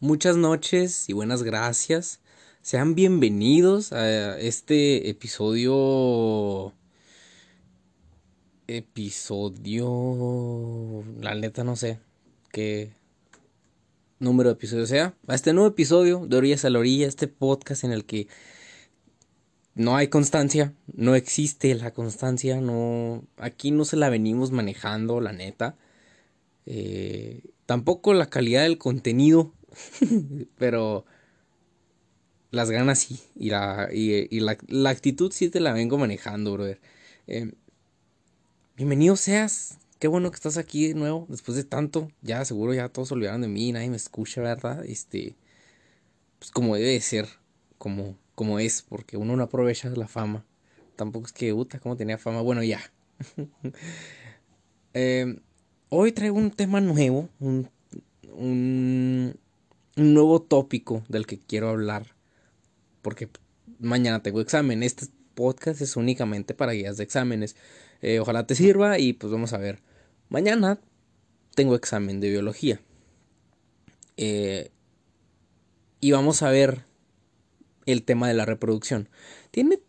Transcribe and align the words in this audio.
Muchas 0.00 0.36
noches 0.36 1.08
y 1.08 1.12
buenas 1.12 1.42
gracias. 1.42 2.20
Sean 2.62 2.94
bienvenidos 2.94 3.92
a 3.92 4.38
este 4.38 5.10
episodio. 5.10 6.72
Episodio. 8.68 9.82
La 11.20 11.34
neta 11.34 11.64
no 11.64 11.74
sé 11.74 11.98
qué 12.52 12.92
número 14.20 14.50
de 14.50 14.52
episodio 14.52 14.86
sea. 14.86 15.16
A 15.26 15.34
este 15.34 15.52
nuevo 15.52 15.68
episodio 15.68 16.24
de 16.28 16.36
Orillas 16.36 16.64
a 16.64 16.70
la 16.70 16.78
Orilla, 16.78 17.08
este 17.08 17.26
podcast 17.26 17.82
en 17.82 17.90
el 17.90 18.04
que 18.04 18.28
no 19.74 19.96
hay 19.96 20.06
constancia, 20.06 20.74
no 20.94 21.16
existe 21.16 21.74
la 21.74 21.92
constancia, 21.92 22.60
no. 22.60 23.24
Aquí 23.36 23.72
no 23.72 23.84
se 23.84 23.96
la 23.96 24.10
venimos 24.10 24.52
manejando, 24.52 25.20
la 25.20 25.32
neta. 25.32 25.76
Eh, 26.66 27.42
tampoco 27.66 28.14
la 28.14 28.26
calidad 28.26 28.62
del 28.62 28.78
contenido 28.78 29.54
Pero 30.58 31.04
las 32.50 32.70
ganas 32.70 32.98
sí. 32.98 33.20
Y 33.34 33.50
la, 33.50 33.88
y, 33.92 34.40
la, 34.40 34.90
actitud 34.90 35.32
sí 35.32 35.50
te 35.50 35.60
la 35.60 35.72
vengo 35.72 35.98
manejando, 35.98 36.52
brother. 36.52 36.80
Eh, 37.26 37.52
bienvenido 38.76 39.16
seas. 39.16 39.78
Qué 39.98 40.08
bueno 40.08 40.30
que 40.30 40.36
estás 40.36 40.56
aquí 40.56 40.88
de 40.88 40.94
nuevo. 40.94 41.26
Después 41.28 41.56
de 41.56 41.64
tanto. 41.64 42.10
Ya 42.22 42.44
seguro 42.44 42.72
ya 42.74 42.88
todos 42.88 43.12
olvidaron 43.12 43.42
de 43.42 43.48
mí. 43.48 43.72
Nadie 43.72 43.90
me 43.90 43.96
escucha, 43.96 44.40
¿verdad? 44.40 44.84
Este. 44.84 45.36
Pues 46.38 46.50
como 46.50 46.76
debe 46.76 47.00
ser. 47.00 47.28
Como, 47.78 48.16
como 48.34 48.58
es. 48.58 48.82
Porque 48.82 49.16
uno 49.16 49.36
no 49.36 49.42
aprovecha 49.42 49.88
la 49.90 50.08
fama. 50.08 50.44
Tampoco 50.96 51.26
es 51.26 51.32
que, 51.32 51.52
puta, 51.52 51.78
como 51.80 51.96
tenía 51.96 52.18
fama. 52.18 52.40
Bueno, 52.40 52.62
ya. 52.62 52.80
Eh, 54.94 55.38
hoy 55.90 56.12
traigo 56.12 56.36
un 56.36 56.50
tema 56.50 56.80
nuevo. 56.80 57.28
Un, 57.38 57.70
un, 58.32 59.38
un 59.98 60.14
nuevo 60.14 60.40
tópico 60.42 61.02
del 61.08 61.26
que 61.26 61.38
quiero 61.38 61.68
hablar. 61.68 62.14
Porque 63.02 63.28
mañana 63.78 64.22
tengo 64.22 64.40
examen. 64.40 64.82
Este 64.82 65.06
podcast 65.34 65.80
es 65.80 65.96
únicamente 65.96 66.54
para 66.54 66.72
guías 66.72 66.96
de 66.96 67.04
exámenes. 67.04 67.56
Eh, 68.00 68.20
ojalá 68.20 68.46
te 68.46 68.54
sirva 68.54 68.98
y 68.98 69.12
pues 69.12 69.32
vamos 69.32 69.52
a 69.52 69.58
ver. 69.58 69.80
Mañana 70.28 70.80
tengo 71.54 71.74
examen 71.74 72.20
de 72.20 72.30
biología. 72.30 72.80
Eh, 74.16 74.70
y 76.00 76.12
vamos 76.12 76.42
a 76.42 76.50
ver 76.50 76.84
el 77.86 78.02
tema 78.02 78.28
de 78.28 78.34
la 78.34 78.44
reproducción. 78.44 79.08
Tiene 79.50 79.80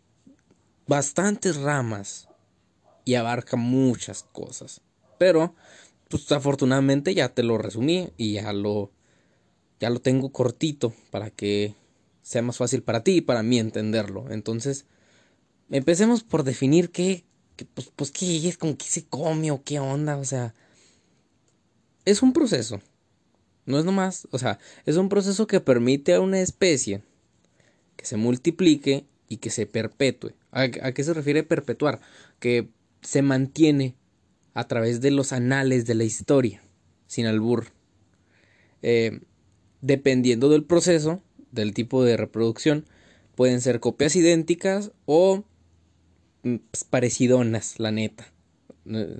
bastantes 0.86 1.56
ramas 1.56 2.28
y 3.04 3.14
abarca 3.14 3.56
muchas 3.56 4.24
cosas. 4.24 4.80
Pero, 5.18 5.54
pues 6.08 6.30
afortunadamente 6.32 7.14
ya 7.14 7.28
te 7.28 7.42
lo 7.42 7.58
resumí 7.58 8.10
y 8.16 8.34
ya 8.34 8.52
lo 8.52 8.90
ya 9.80 9.90
lo 9.90 10.00
tengo 10.00 10.30
cortito 10.30 10.92
para 11.10 11.30
que 11.30 11.74
sea 12.22 12.42
más 12.42 12.58
fácil 12.58 12.82
para 12.82 13.02
ti 13.02 13.16
y 13.16 13.20
para 13.22 13.42
mí 13.42 13.58
entenderlo. 13.58 14.30
Entonces, 14.30 14.84
empecemos 15.70 16.22
por 16.22 16.44
definir 16.44 16.90
qué, 16.90 17.24
pues, 17.74 17.90
pues 17.96 18.10
qué 18.10 18.46
es, 18.46 18.58
con 18.58 18.76
qué 18.76 18.86
se 18.86 19.04
come 19.06 19.50
o 19.50 19.64
qué 19.64 19.80
onda, 19.80 20.16
o 20.18 20.24
sea, 20.24 20.54
es 22.04 22.22
un 22.22 22.32
proceso. 22.32 22.80
No 23.66 23.78
es 23.78 23.84
nomás, 23.84 24.28
o 24.30 24.38
sea, 24.38 24.58
es 24.84 24.96
un 24.96 25.08
proceso 25.08 25.46
que 25.46 25.60
permite 25.60 26.14
a 26.14 26.20
una 26.20 26.40
especie 26.40 27.02
que 27.96 28.04
se 28.04 28.16
multiplique 28.16 29.06
y 29.28 29.38
que 29.38 29.50
se 29.50 29.66
perpetúe. 29.66 30.32
¿A, 30.50 30.68
qué 30.68 31.04
se 31.04 31.14
refiere 31.14 31.42
perpetuar? 31.42 32.00
Que 32.38 32.68
se 33.02 33.22
mantiene 33.22 33.94
a 34.54 34.66
través 34.66 35.00
de 35.00 35.10
los 35.10 35.32
anales 35.32 35.86
de 35.86 35.94
la 35.94 36.04
historia, 36.04 36.62
sin 37.06 37.26
albur. 37.26 37.66
Eh, 38.82 39.20
dependiendo 39.80 40.48
del 40.48 40.64
proceso, 40.64 41.22
del 41.52 41.74
tipo 41.74 42.04
de 42.04 42.16
reproducción, 42.16 42.84
pueden 43.34 43.60
ser 43.60 43.80
copias 43.80 44.16
idénticas 44.16 44.92
o 45.06 45.44
mm, 46.42 46.56
pues, 46.70 46.84
parecidonas, 46.84 47.78
la 47.78 47.90
neta. 47.90 48.32
Eh, 48.86 49.16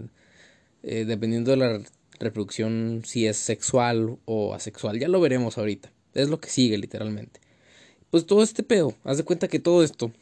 eh, 0.83 1.05
dependiendo 1.05 1.51
de 1.51 1.57
la 1.57 1.81
reproducción, 2.19 3.03
si 3.05 3.27
es 3.27 3.37
sexual 3.37 4.19
o 4.25 4.55
asexual, 4.55 4.99
ya 4.99 5.09
lo 5.09 5.21
veremos 5.21 5.59
ahorita. 5.59 5.93
Es 6.15 6.29
lo 6.29 6.41
que 6.41 6.51
sigue, 6.51 6.79
literalmente. 6.79 7.41
Pues 8.11 8.27
todo 8.27 8.43
este 8.43 8.63
pedo, 8.63 8.95
haz 9.05 9.19
de 9.19 9.25
cuenta 9.25 9.49
que 9.49 9.61
todo 9.61 9.83
esto 9.85 10.13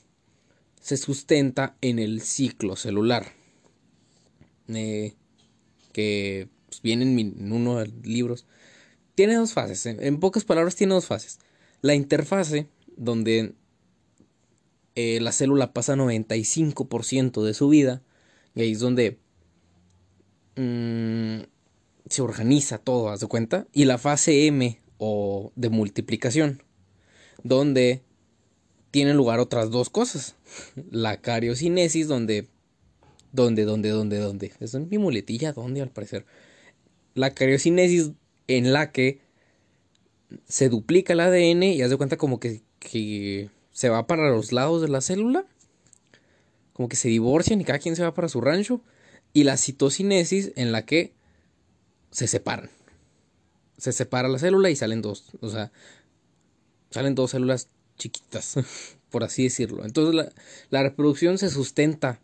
se 0.81 0.97
sustenta 0.97 1.77
en 1.81 1.99
el 1.99 2.21
ciclo 2.21 2.77
celular. 2.77 3.33
Eh, 4.69 5.15
que 5.93 6.49
pues, 6.69 6.83
viene 6.83 7.05
en, 7.05 7.53
uno 7.53 7.79
de 7.79 7.87
los 7.87 8.07
libros 8.07 8.47
tiene 9.19 9.35
dos 9.35 9.53
fases. 9.53 9.85
En, 9.85 10.21
pocas 10.21 10.45
palabras, 10.45 10.77
tiene 10.77 10.95
dos 10.95 11.07
fases. 11.07 11.41
La 11.83 11.97
interfase, 11.97 12.69
donde 12.97 13.53
eh, 14.95 15.19
la 15.21 15.33
célula 15.33 15.73
pasa 15.73 15.97
95% 15.97 17.43
de 17.43 17.53
su 17.53 17.69
vida, 17.69 18.01
y 18.55 18.61
ahí 18.61 18.71
es 18.71 18.79
donde 18.79 19.19
mm, 20.55 21.41
se 22.09 22.23
organiza 22.23 22.79
todo, 22.79 23.09
¿haz 23.09 23.19
de 23.19 23.27
cuenta? 23.27 23.67
Y 23.73 23.87
la 23.87 23.99
fase 23.99 24.47
M, 24.47 24.81
o 24.99 25.51
de 25.57 25.69
multiplicación, 25.69 26.63
donde 27.43 28.05
tienen 28.93 29.17
lugar 29.17 29.41
otras 29.41 29.73
dos 29.73 29.91
cosas. 29.91 30.37
La 30.93 31.21
cariocinesis, 31.21 32.07
donde. 32.07 32.47
¿Dónde, 33.33 33.65
dónde, 33.65 33.89
dónde, 33.89 34.19
dónde? 34.19 34.53
Es 34.61 34.75
mi 34.77 34.99
muletilla, 34.99 35.53
¿dónde 35.53 35.81
al 35.83 35.91
parecer? 35.91 36.25
La 37.15 37.35
cariocinesis 37.35 38.13
en 38.49 38.73
la 38.73 38.91
que 38.91 39.21
se 40.47 40.69
duplica 40.69 41.13
el 41.13 41.21
ADN 41.21 41.63
y 41.63 41.83
haz 41.83 41.91
de 41.91 41.97
cuenta 41.97 42.17
como 42.17 42.41
que, 42.41 42.63
se 43.73 43.89
va 43.89 44.07
para 44.07 44.31
los 44.31 44.53
lados 44.53 44.83
de 44.83 44.89
la 44.89 45.01
célula, 45.01 45.47
como 46.73 46.89
que 46.89 46.97
se 46.97 47.09
divorcian 47.09 47.61
y 47.61 47.65
cada 47.65 47.79
quien 47.79 47.97
se 47.97 48.03
va 48.03 48.15
para 48.15 48.29
su 48.29 48.41
rancho, 48.41 48.81
y 49.33 49.45
la 49.45 49.57
citocinesis 49.57 50.53
en 50.57 50.73
la 50.73 50.85
que 50.85 51.13
se 52.11 52.27
separan. 52.27 52.71
Se 53.77 53.93
separa 53.93 54.29
la 54.29 54.39
célula 54.39 54.71
y 54.71 54.77
salen 54.77 55.03
dos, 55.03 55.27
o 55.41 55.49
sea, 55.49 55.71
salen 56.91 57.15
dos 57.15 57.31
células 57.31 57.69
chiquitas, 57.97 58.57
por 59.11 59.23
así 59.23 59.45
decirlo. 59.45 59.85
Entonces 59.85 60.15
la, 60.15 60.33
la 60.71 60.83
reproducción 60.83 61.39
se 61.39 61.51
sustenta, 61.51 62.21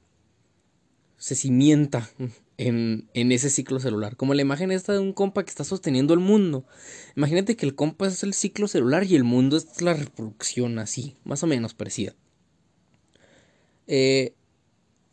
se 1.19 1.35
cimienta 1.35 2.11
en, 2.59 3.09
ese 3.15 3.51
ciclo 3.51 3.81
celular. 3.81 4.17
Como 4.17 4.35
la 4.35 4.43
imagen 4.43 4.71
esta 4.71 4.93
de 4.93 4.99
un 4.99 5.13
compa 5.13 5.45
que 5.45 5.51
está 5.51 5.65
sosteniendo 5.65 6.15
el 6.15 6.21
mundo. 6.21 6.65
Imagínate 7.17 7.57
que 7.57 7.67
el 7.67 7.75
compa 7.75 8.07
es 8.07 8.23
el 8.23 8.35
ciclo 8.35 8.69
celular 8.69 9.05
y 9.05 9.17
el 9.17 9.25
mundo 9.25 9.57
es 9.57 9.81
la 9.83 9.95
reproducción, 9.95 10.79
así, 10.79 11.17
más 11.25 11.43
o 11.43 11.47
menos 11.47 11.75
parecida. 11.75 12.15
Eh, 13.87 14.35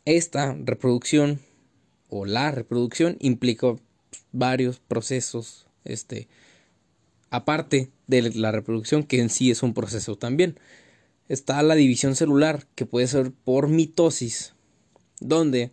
esta 0.04 0.56
reproducción 0.58 1.40
o 2.08 2.24
la 2.26 2.50
reproducción 2.50 3.16
implica 3.20 3.76
varios 4.32 4.80
procesos, 4.80 5.66
este, 5.84 6.28
aparte 7.30 7.90
de 8.06 8.30
la 8.34 8.52
reproducción 8.52 9.04
que 9.04 9.20
en 9.20 9.30
sí 9.30 9.50
es 9.50 9.62
un 9.62 9.74
proceso 9.74 10.16
también. 10.16 10.58
Está 11.28 11.62
la 11.62 11.74
división 11.74 12.16
celular 12.16 12.66
que 12.74 12.84
puede 12.84 13.06
ser 13.06 13.32
por 13.32 13.68
mitosis, 13.68 14.54
donde 15.20 15.72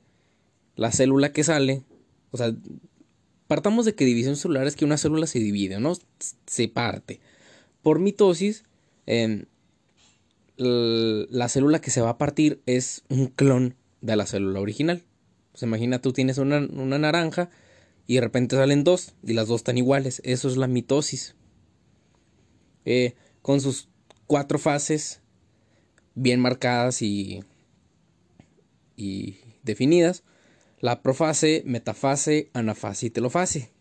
la 0.79 0.93
célula 0.93 1.33
que 1.33 1.43
sale, 1.43 1.83
o 2.31 2.37
sea, 2.37 2.55
partamos 3.47 3.85
de 3.85 3.95
que 3.95 4.05
división 4.05 4.37
celular 4.37 4.65
es 4.65 4.77
que 4.77 4.85
una 4.85 4.97
célula 4.97 5.27
se 5.27 5.39
divide, 5.39 5.77
¿no? 5.81 5.93
Se 6.47 6.69
parte. 6.69 7.19
Por 7.81 7.99
mitosis, 7.99 8.63
em, 9.05 9.43
la 10.55 11.49
célula 11.49 11.81
que 11.81 11.91
se 11.91 11.99
va 11.99 12.11
a 12.11 12.17
partir 12.17 12.61
es 12.65 13.03
un 13.09 13.27
clon 13.27 13.75
de 13.99 14.15
la 14.15 14.25
célula 14.25 14.61
original. 14.61 15.03
Pues 15.51 15.63
imagina, 15.63 15.99
tú 16.01 16.13
tienes 16.13 16.37
una, 16.37 16.61
naranja 16.61 17.49
y 18.07 18.15
de 18.15 18.21
repente 18.21 18.55
salen 18.55 18.85
dos 18.85 19.15
y 19.21 19.33
las 19.33 19.49
dos 19.49 19.59
están 19.59 19.77
iguales. 19.77 20.21
Eso 20.23 20.47
es 20.47 20.55
la 20.55 20.67
mitosis. 20.67 21.35
Eh, 22.85 23.15
con 23.41 23.59
sus 23.59 23.89
cuatro 24.27 24.57
fases 24.59 25.19
bien 26.15 26.39
marcadas 26.39 27.01
y, 27.01 27.43
y 28.95 29.39
definidas, 29.63 30.23
la 30.79 31.01
profase, 31.01 31.63
metafase, 31.65 32.49
anafase 32.53 33.07
y 33.07 33.09
telofase. 33.09 33.71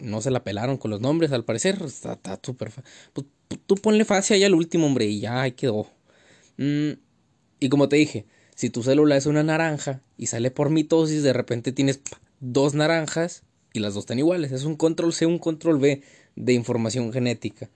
No 0.00 0.20
se 0.20 0.30
la 0.30 0.44
pelaron 0.44 0.76
con 0.76 0.90
los 0.90 1.00
nombres, 1.00 1.32
al 1.32 1.44
parecer. 1.44 1.82
Está 1.82 2.38
súper 2.42 2.70
pues, 3.12 3.26
tú 3.66 3.74
ponle 3.76 4.04
fase 4.04 4.34
ahí 4.34 4.44
al 4.44 4.54
último, 4.54 4.86
hombre, 4.86 5.06
y 5.06 5.20
ya 5.20 5.42
ahí 5.42 5.52
quedó. 5.52 5.88
Mm, 6.58 6.92
y 7.60 7.68
como 7.68 7.88
te 7.88 7.96
dije, 7.96 8.26
si 8.54 8.70
tu 8.70 8.82
célula 8.82 9.16
es 9.16 9.26
una 9.26 9.42
naranja 9.42 10.02
y 10.16 10.26
sale 10.26 10.50
por 10.50 10.70
mitosis, 10.70 11.22
de 11.22 11.32
repente 11.32 11.72
tienes 11.72 12.00
dos 12.40 12.74
naranjas 12.74 13.42
y 13.72 13.80
las 13.80 13.94
dos 13.94 14.02
están 14.02 14.18
iguales. 14.18 14.52
Es 14.52 14.64
un 14.64 14.76
control 14.76 15.12
C, 15.12 15.26
un 15.26 15.38
control 15.38 15.78
B 15.78 16.02
de 16.36 16.52
información 16.52 17.12
genética. 17.12 17.70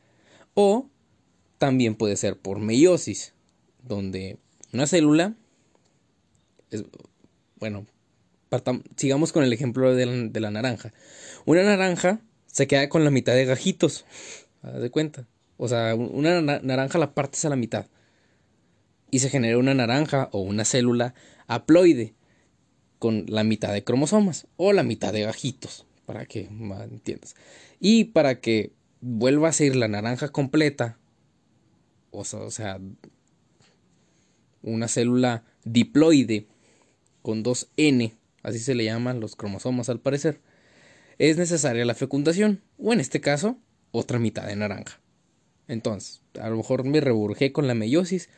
O 0.54 0.88
también 1.58 1.94
puede 1.94 2.16
ser 2.16 2.38
por 2.38 2.58
meiosis, 2.58 3.34
donde 3.82 4.38
una 4.72 4.86
célula 4.86 5.34
es, 6.70 6.84
bueno, 7.60 7.86
sigamos 8.96 9.32
con 9.32 9.44
el 9.44 9.52
ejemplo 9.52 9.94
de 9.94 10.40
la, 10.40 10.50
naranja. 10.50 10.92
Una 11.44 11.62
naranja 11.62 12.20
se 12.46 12.66
queda 12.66 12.88
con 12.88 13.04
la 13.04 13.10
mitad 13.10 13.34
de 13.34 13.44
gajitos. 13.44 14.06
Haz 14.62 14.80
de 14.80 14.90
cuenta. 14.90 15.26
O 15.56 15.68
sea, 15.68 15.94
una 15.94 16.40
naranja 16.40 16.98
la 16.98 17.14
partes 17.14 17.44
a 17.44 17.50
la 17.50 17.56
mitad. 17.56 17.86
Y 19.10 19.18
se 19.18 19.28
genera 19.28 19.58
una 19.58 19.74
naranja 19.74 20.30
o 20.32 20.40
una 20.40 20.64
célula 20.64 21.14
haploide 21.46 22.14
con 22.98 23.26
la 23.28 23.44
mitad 23.44 23.72
de 23.72 23.84
cromosomas 23.84 24.46
o 24.56 24.72
la 24.72 24.82
mitad 24.82 25.12
de 25.12 25.22
gajitos, 25.22 25.86
para 26.06 26.26
que 26.26 26.42
entiendas. 26.42 27.34
Y 27.78 28.04
para 28.04 28.40
que 28.40 28.72
vuelva 29.00 29.48
a 29.48 29.52
ser 29.52 29.76
la 29.76 29.88
naranja 29.88 30.28
completa, 30.28 30.98
o 32.10 32.24
sea, 32.24 32.80
una 34.62 34.88
célula 34.88 35.44
diploide 35.64 36.46
con 37.22 37.42
dos 37.42 37.68
N, 37.76 38.14
así 38.42 38.58
se 38.58 38.74
le 38.74 38.84
llaman 38.84 39.20
los 39.20 39.36
cromosomas 39.36 39.88
al 39.88 40.00
parecer, 40.00 40.40
es 41.18 41.36
necesaria 41.36 41.84
la 41.84 41.94
fecundación, 41.94 42.62
o 42.78 42.92
en 42.92 43.00
este 43.00 43.20
caso, 43.20 43.58
otra 43.92 44.18
mitad 44.18 44.46
de 44.46 44.56
naranja. 44.56 45.00
Entonces, 45.68 46.22
a 46.40 46.48
lo 46.48 46.56
mejor 46.56 46.84
me 46.84 47.00
reburgé 47.00 47.52
con 47.52 47.66
la 47.66 47.74
meiosis. 47.74 48.28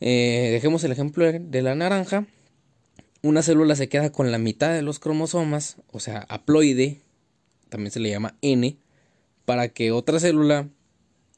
Eh, 0.00 0.48
dejemos 0.52 0.84
el 0.84 0.92
ejemplo 0.92 1.30
de 1.30 1.62
la 1.62 1.74
naranja 1.74 2.26
una 3.22 3.42
célula 3.42 3.74
se 3.74 3.88
queda 3.88 4.12
con 4.12 4.30
la 4.30 4.38
mitad 4.38 4.72
de 4.72 4.82
los 4.82 5.00
cromosomas, 5.00 5.76
o 5.90 5.98
sea, 5.98 6.20
haploide, 6.28 7.02
también 7.68 7.90
se 7.90 8.00
le 8.00 8.10
llama 8.10 8.36
N, 8.42 8.78
para 9.44 9.68
que 9.68 9.90
otra 9.90 10.20
célula, 10.20 10.68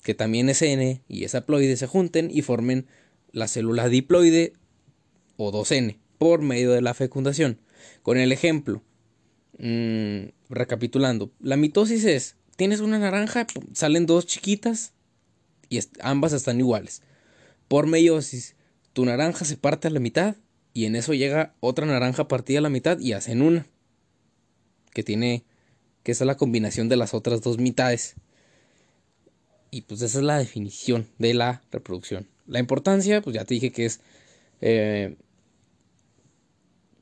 que 0.03 0.15
también 0.15 0.49
es 0.51 0.61
N 0.63 1.03
y 1.09 1.25
es 1.25 1.35
haploide, 1.35 1.77
se 1.77 1.87
junten 1.87 2.31
y 2.31 2.43
formen 2.43 2.87
la 3.33 3.49
célula 3.49 3.89
diploide 3.89 4.53
o 5.37 5.53
2N, 5.53 5.97
por 6.21 6.43
medio 6.43 6.73
de 6.73 6.83
la 6.83 6.93
fecundación. 6.93 7.59
Con 8.03 8.19
el 8.19 8.31
ejemplo, 8.31 8.83
mm, 9.59 10.29
recapitulando, 10.51 11.33
la 11.41 11.57
mitosis 11.57 12.05
es, 12.05 12.37
tienes 12.57 12.81
una 12.81 12.99
naranja, 12.99 13.47
salen 13.73 14.05
dos 14.05 14.27
chiquitas 14.27 14.93
y 15.71 15.81
ambas 16.03 16.35
están 16.35 16.61
iguales. 16.61 17.01
Por 17.69 17.87
meiosis, 17.87 18.55
tu 18.93 19.07
naranja 19.07 19.47
se 19.47 19.57
parte 19.57 19.89
a 19.89 19.91
la 19.91 19.99
mitad 19.99 20.37
y 20.75 20.85
en 20.85 20.95
eso 20.95 21.15
llega 21.15 21.55
otra 21.61 21.87
naranja 21.87 22.29
partida 22.29 22.59
a 22.59 22.63
la 22.63 22.69
mitad 22.69 22.99
y 22.99 23.15
hacen 23.15 23.41
una. 23.41 23.67
Que 24.93 25.03
tiene. 25.03 25.47
que 26.03 26.13
es 26.13 26.21
la 26.21 26.37
combinación 26.37 26.91
de 26.91 26.97
las 26.97 27.15
otras 27.15 27.41
dos 27.41 27.57
mitades. 27.57 28.17
Y 29.71 29.83
pues 29.83 30.03
esa 30.03 30.19
es 30.19 30.25
la 30.25 30.37
definición 30.37 31.07
de 31.17 31.33
la 31.33 31.63
reproducción. 31.73 32.29
La 32.47 32.59
importancia, 32.59 33.23
pues 33.23 33.35
ya 33.37 33.47
te 33.47 33.55
dije 33.55 33.73
que 33.73 33.87
es 33.87 34.01
eh, 34.61 35.17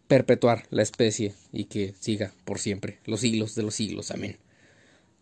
perpetuar 0.08 0.66
la 0.70 0.82
especie 0.82 1.34
y 1.52 1.64
que 1.64 1.94
siga 2.00 2.32
por 2.44 2.58
siempre, 2.58 2.98
los 3.04 3.20
siglos 3.20 3.54
de 3.54 3.62
los 3.62 3.74
siglos. 3.74 4.10
Amén. 4.10 4.36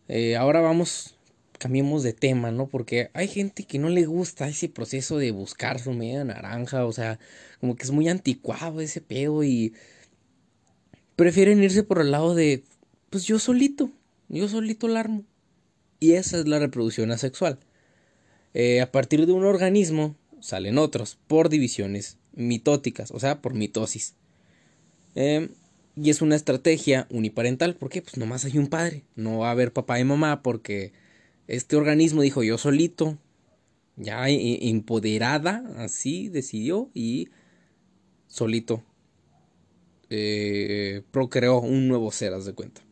Eh, 0.08 0.36
ahora 0.36 0.60
vamos 0.60 1.16
cambiemos 1.58 2.02
de 2.02 2.12
tema, 2.12 2.50
¿no? 2.50 2.66
Porque 2.66 3.10
hay 3.14 3.28
gente 3.28 3.64
que 3.64 3.78
no 3.78 3.88
le 3.88 4.06
gusta 4.06 4.48
ese 4.48 4.68
proceso 4.68 5.18
de 5.18 5.30
buscar 5.30 5.78
su 5.80 5.92
media 5.92 6.24
naranja, 6.24 6.84
o 6.84 6.92
sea, 6.92 7.18
como 7.60 7.76
que 7.76 7.84
es 7.84 7.90
muy 7.90 8.08
anticuado 8.08 8.80
ese 8.80 9.00
pedo 9.00 9.42
y 9.42 9.72
prefieren 11.16 11.62
irse 11.62 11.82
por 11.82 12.00
el 12.00 12.10
lado 12.10 12.34
de, 12.34 12.62
pues 13.10 13.24
yo 13.24 13.38
solito, 13.38 13.90
yo 14.28 14.48
solito 14.48 14.88
la 14.88 15.00
armo. 15.00 15.24
Y 15.98 16.12
esa 16.12 16.38
es 16.38 16.46
la 16.46 16.58
reproducción 16.58 17.10
asexual. 17.10 17.58
Eh, 18.52 18.80
a 18.80 18.92
partir 18.92 19.26
de 19.26 19.32
un 19.32 19.44
organismo 19.44 20.14
salen 20.40 20.78
otros 20.78 21.18
por 21.26 21.48
divisiones 21.48 22.18
mitóticas, 22.34 23.10
o 23.10 23.18
sea, 23.18 23.40
por 23.40 23.54
mitosis. 23.54 24.14
Em, 25.16 25.48
y 25.96 26.10
es 26.10 26.20
una 26.20 26.36
estrategia 26.36 27.06
uniparental, 27.10 27.74
porque 27.74 28.02
pues 28.02 28.18
nomás 28.18 28.44
hay 28.44 28.58
un 28.58 28.68
padre, 28.68 29.02
no 29.16 29.38
va 29.38 29.48
a 29.48 29.52
haber 29.52 29.72
papá 29.72 29.98
y 29.98 30.04
mamá 30.04 30.42
porque 30.42 30.92
este 31.48 31.74
organismo 31.74 32.20
dijo 32.20 32.42
yo 32.42 32.58
solito, 32.58 33.18
ya 33.96 34.28
empoderada, 34.28 35.64
así 35.78 36.28
decidió 36.28 36.90
y 36.92 37.30
solito 38.28 38.84
eh, 40.10 41.02
procreó 41.12 41.60
un 41.60 41.88
nuevo 41.88 42.12
ser, 42.12 42.34
haz 42.34 42.44
de 42.44 42.52
cuenta. 42.52 42.82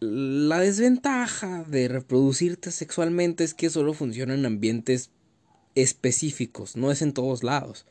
La 0.00 0.60
desventaja 0.60 1.64
de 1.64 1.88
reproducirte 1.88 2.70
sexualmente 2.70 3.44
es 3.44 3.54
que 3.54 3.70
solo 3.70 3.94
funciona 3.94 4.34
en 4.34 4.44
ambientes 4.44 5.08
específicos, 5.74 6.76
no 6.76 6.90
es 6.90 7.00
en 7.00 7.14
todos 7.14 7.42
lados. 7.42 7.86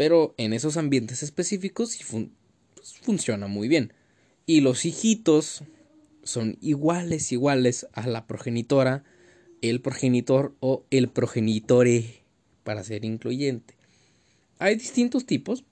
Pero 0.00 0.34
en 0.38 0.54
esos 0.54 0.78
ambientes 0.78 1.22
específicos 1.22 1.98
pues, 2.74 2.94
funciona 3.02 3.48
muy 3.48 3.68
bien. 3.68 3.92
Y 4.46 4.62
los 4.62 4.86
hijitos 4.86 5.62
son 6.22 6.56
iguales, 6.62 7.32
iguales 7.32 7.86
a 7.92 8.06
la 8.06 8.26
progenitora, 8.26 9.04
el 9.60 9.82
progenitor 9.82 10.56
o 10.60 10.86
el 10.88 11.10
progenitore, 11.10 12.22
para 12.64 12.82
ser 12.82 13.04
incluyente. 13.04 13.74
Hay 14.58 14.76
distintos 14.76 15.26
tipos, 15.26 15.64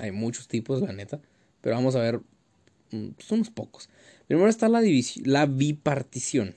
hay 0.00 0.12
muchos 0.12 0.48
tipos, 0.48 0.80
la 0.80 0.94
neta, 0.94 1.20
pero 1.60 1.76
vamos 1.76 1.94
a 1.94 2.00
ver 2.00 2.22
mm, 2.90 3.08
pues, 3.16 3.30
unos 3.32 3.50
pocos. 3.50 3.90
Primero 4.28 4.48
está 4.48 4.70
la, 4.70 4.80
la 5.24 5.44
bipartición. 5.44 6.54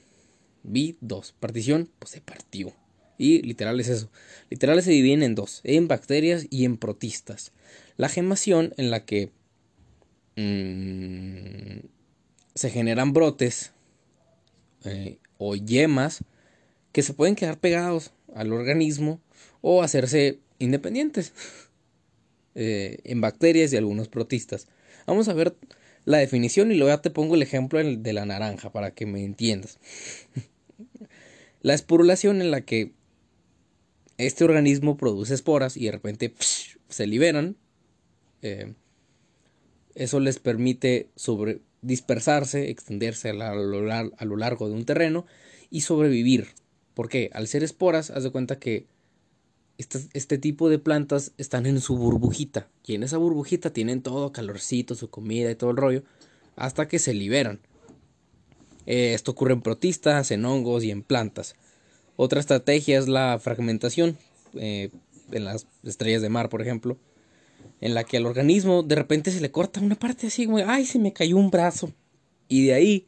Bi, 0.62 0.96
dos. 1.02 1.34
Partición, 1.38 1.90
pues 1.98 2.12
se 2.12 2.22
partió. 2.22 2.72
Y 3.20 3.42
literal 3.42 3.78
es 3.80 3.88
eso. 3.88 4.10
Literal 4.48 4.82
se 4.82 4.92
dividen 4.92 5.22
en 5.22 5.34
dos, 5.34 5.60
en 5.62 5.88
bacterias 5.88 6.46
y 6.48 6.64
en 6.64 6.78
protistas. 6.78 7.52
La 7.98 8.08
gemación, 8.08 8.72
en 8.78 8.90
la 8.90 9.04
que 9.04 9.30
mmm, 10.36 11.86
se 12.54 12.70
generan 12.70 13.12
brotes 13.12 13.72
eh, 14.86 15.18
o 15.36 15.54
yemas 15.54 16.24
que 16.92 17.02
se 17.02 17.12
pueden 17.12 17.36
quedar 17.36 17.60
pegados 17.60 18.12
al 18.34 18.54
organismo 18.54 19.20
o 19.60 19.82
hacerse 19.82 20.38
independientes 20.58 21.34
eh, 22.54 23.00
en 23.04 23.20
bacterias 23.20 23.70
y 23.74 23.76
algunos 23.76 24.08
protistas. 24.08 24.66
Vamos 25.06 25.28
a 25.28 25.34
ver 25.34 25.54
la 26.06 26.16
definición 26.16 26.72
y 26.72 26.76
luego 26.76 26.96
ya 26.96 27.02
te 27.02 27.10
pongo 27.10 27.34
el 27.34 27.42
ejemplo 27.42 27.78
de 27.84 28.12
la 28.14 28.24
naranja 28.24 28.72
para 28.72 28.92
que 28.92 29.04
me 29.04 29.22
entiendas. 29.26 29.78
la 31.60 31.74
esporulación 31.74 32.40
en 32.40 32.50
la 32.50 32.62
que 32.62 32.98
este 34.26 34.44
organismo 34.44 34.96
produce 34.96 35.34
esporas 35.34 35.76
y 35.76 35.86
de 35.86 35.92
repente 35.92 36.34
se 36.88 37.06
liberan. 37.06 37.56
Eh, 38.42 38.74
eso 39.94 40.20
les 40.20 40.38
permite 40.38 41.10
sobre, 41.16 41.60
dispersarse, 41.82 42.70
extenderse 42.70 43.30
a, 43.30 43.54
lo, 43.54 44.36
largo 44.36 44.68
de 44.68 44.74
un 44.74 44.84
terreno 44.84 45.26
y 45.70 45.82
sobrevivir. 45.82 46.48
Porque 46.94 47.30
al 47.32 47.48
ser 47.48 47.62
esporas, 47.62 48.10
haz 48.10 48.24
de 48.24 48.30
cuenta 48.30 48.58
que 48.58 48.86
este, 49.78 50.00
este, 50.12 50.38
tipo 50.38 50.68
de 50.68 50.78
plantas 50.78 51.32
están 51.38 51.66
en 51.66 51.80
su 51.80 51.96
burbujita. 51.96 52.68
Y 52.84 52.94
en 52.94 53.02
esa 53.02 53.16
burbujita 53.16 53.72
tienen 53.72 54.02
todo 54.02 54.32
calorcito, 54.32 54.94
su 54.94 55.08
comida 55.08 55.50
y 55.50 55.54
todo 55.54 55.70
el 55.70 55.76
rollo. 55.76 56.02
Hasta 56.56 56.88
que 56.88 56.98
se 56.98 57.14
liberan. 57.14 57.60
Eh, 58.86 59.14
esto 59.14 59.30
ocurre 59.30 59.52
en 59.52 59.62
protistas, 59.62 60.30
en 60.30 60.44
hongos 60.44 60.84
y 60.84 60.90
en 60.90 61.02
plantas. 61.02 61.54
Otra 62.22 62.40
estrategia 62.40 62.98
es 62.98 63.08
la 63.08 63.38
fragmentación. 63.38 64.18
Eh, 64.54 64.90
en 65.32 65.44
las 65.44 65.66
estrellas 65.84 66.22
de 66.22 66.28
mar, 66.28 66.48
por 66.48 66.60
ejemplo 66.60 66.98
en 67.80 67.94
la 67.94 68.04
que 68.04 68.18
al 68.18 68.26
organismo 68.26 68.82
de 68.82 68.94
repente 68.94 69.30
se 69.30 69.40
le 69.40 69.50
corta 69.50 69.80
una 69.80 69.94
parte 69.94 70.26
así, 70.26 70.46
como, 70.46 70.58
ay, 70.58 70.84
se 70.84 70.98
me 70.98 71.12
cayó 71.12 71.36
un 71.36 71.50
brazo. 71.50 71.92
Y 72.48 72.66
de 72.66 72.74
ahí 72.74 73.06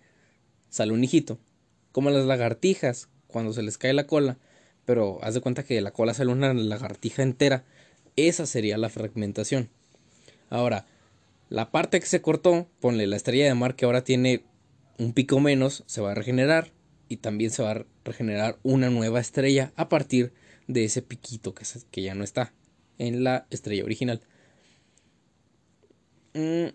sale 0.71 0.92
un 0.92 1.04
hijito. 1.04 1.38
Como 1.92 2.11
las 2.11 2.25
lagartijas, 2.25 3.09
cuando 3.26 3.52
se 3.52 3.62
les 3.62 3.76
cae 3.76 3.92
la 3.92 4.07
cola, 4.07 4.38
pero 4.85 5.19
haz 5.23 5.35
de 5.35 5.40
cuenta 5.40 5.64
que 5.64 5.81
la 5.81 5.92
cola 5.92 6.14
sale 6.14 6.33
una 6.33 6.54
lagartija 6.54 7.23
entera. 7.23 7.64
Esa 8.16 8.47
sería 8.47 8.78
la 8.78 8.88
fragmentación. 8.88 9.69
Ahora, 10.49 10.87
la 11.49 11.71
parte 11.71 12.00
que 12.00 12.07
se 12.07 12.23
cortó, 12.23 12.66
ponle 12.81 13.07
la 13.07 13.16
estrella 13.16 13.45
de 13.45 13.54
mar 13.54 13.76
que 13.76 13.85
ahora 13.85 14.04
tiene 14.04 14.45
un 14.99 15.12
pico 15.12 15.38
menos, 15.40 15.85
se 15.87 16.00
va 16.00 16.12
a 16.12 16.14
regenerar 16.14 16.73
y 17.09 17.19
también 17.19 17.50
se 17.50 17.62
va 17.62 17.73
a 17.73 17.87
regenerar 18.04 18.59
una 18.62 18.90
nueva 18.90 19.21
estrella 19.21 19.73
a 19.76 19.88
partir 19.88 20.32
de 20.66 20.85
ese 20.85 21.02
piquito 21.02 21.54
que, 21.54 21.64
que 21.90 22.02
ya 22.02 22.14
no 22.14 22.25
está 22.25 22.52
en 22.99 23.25
la 23.25 23.47
estrella 23.50 23.85
original. 23.85 24.21
Mm, 26.35 26.68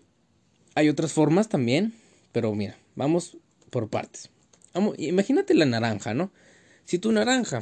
hay 0.74 0.88
otras 0.88 1.12
formas 1.12 1.48
también, 1.48 1.94
pero 2.32 2.54
mira, 2.54 2.78
vamos 2.94 3.36
por 3.70 3.88
partes. 3.88 4.30
imagínate 4.96 5.54
la 5.54 5.66
naranja, 5.66 6.14
¿no? 6.14 6.32
Si 6.84 6.98
tu 6.98 7.12
naranja 7.12 7.60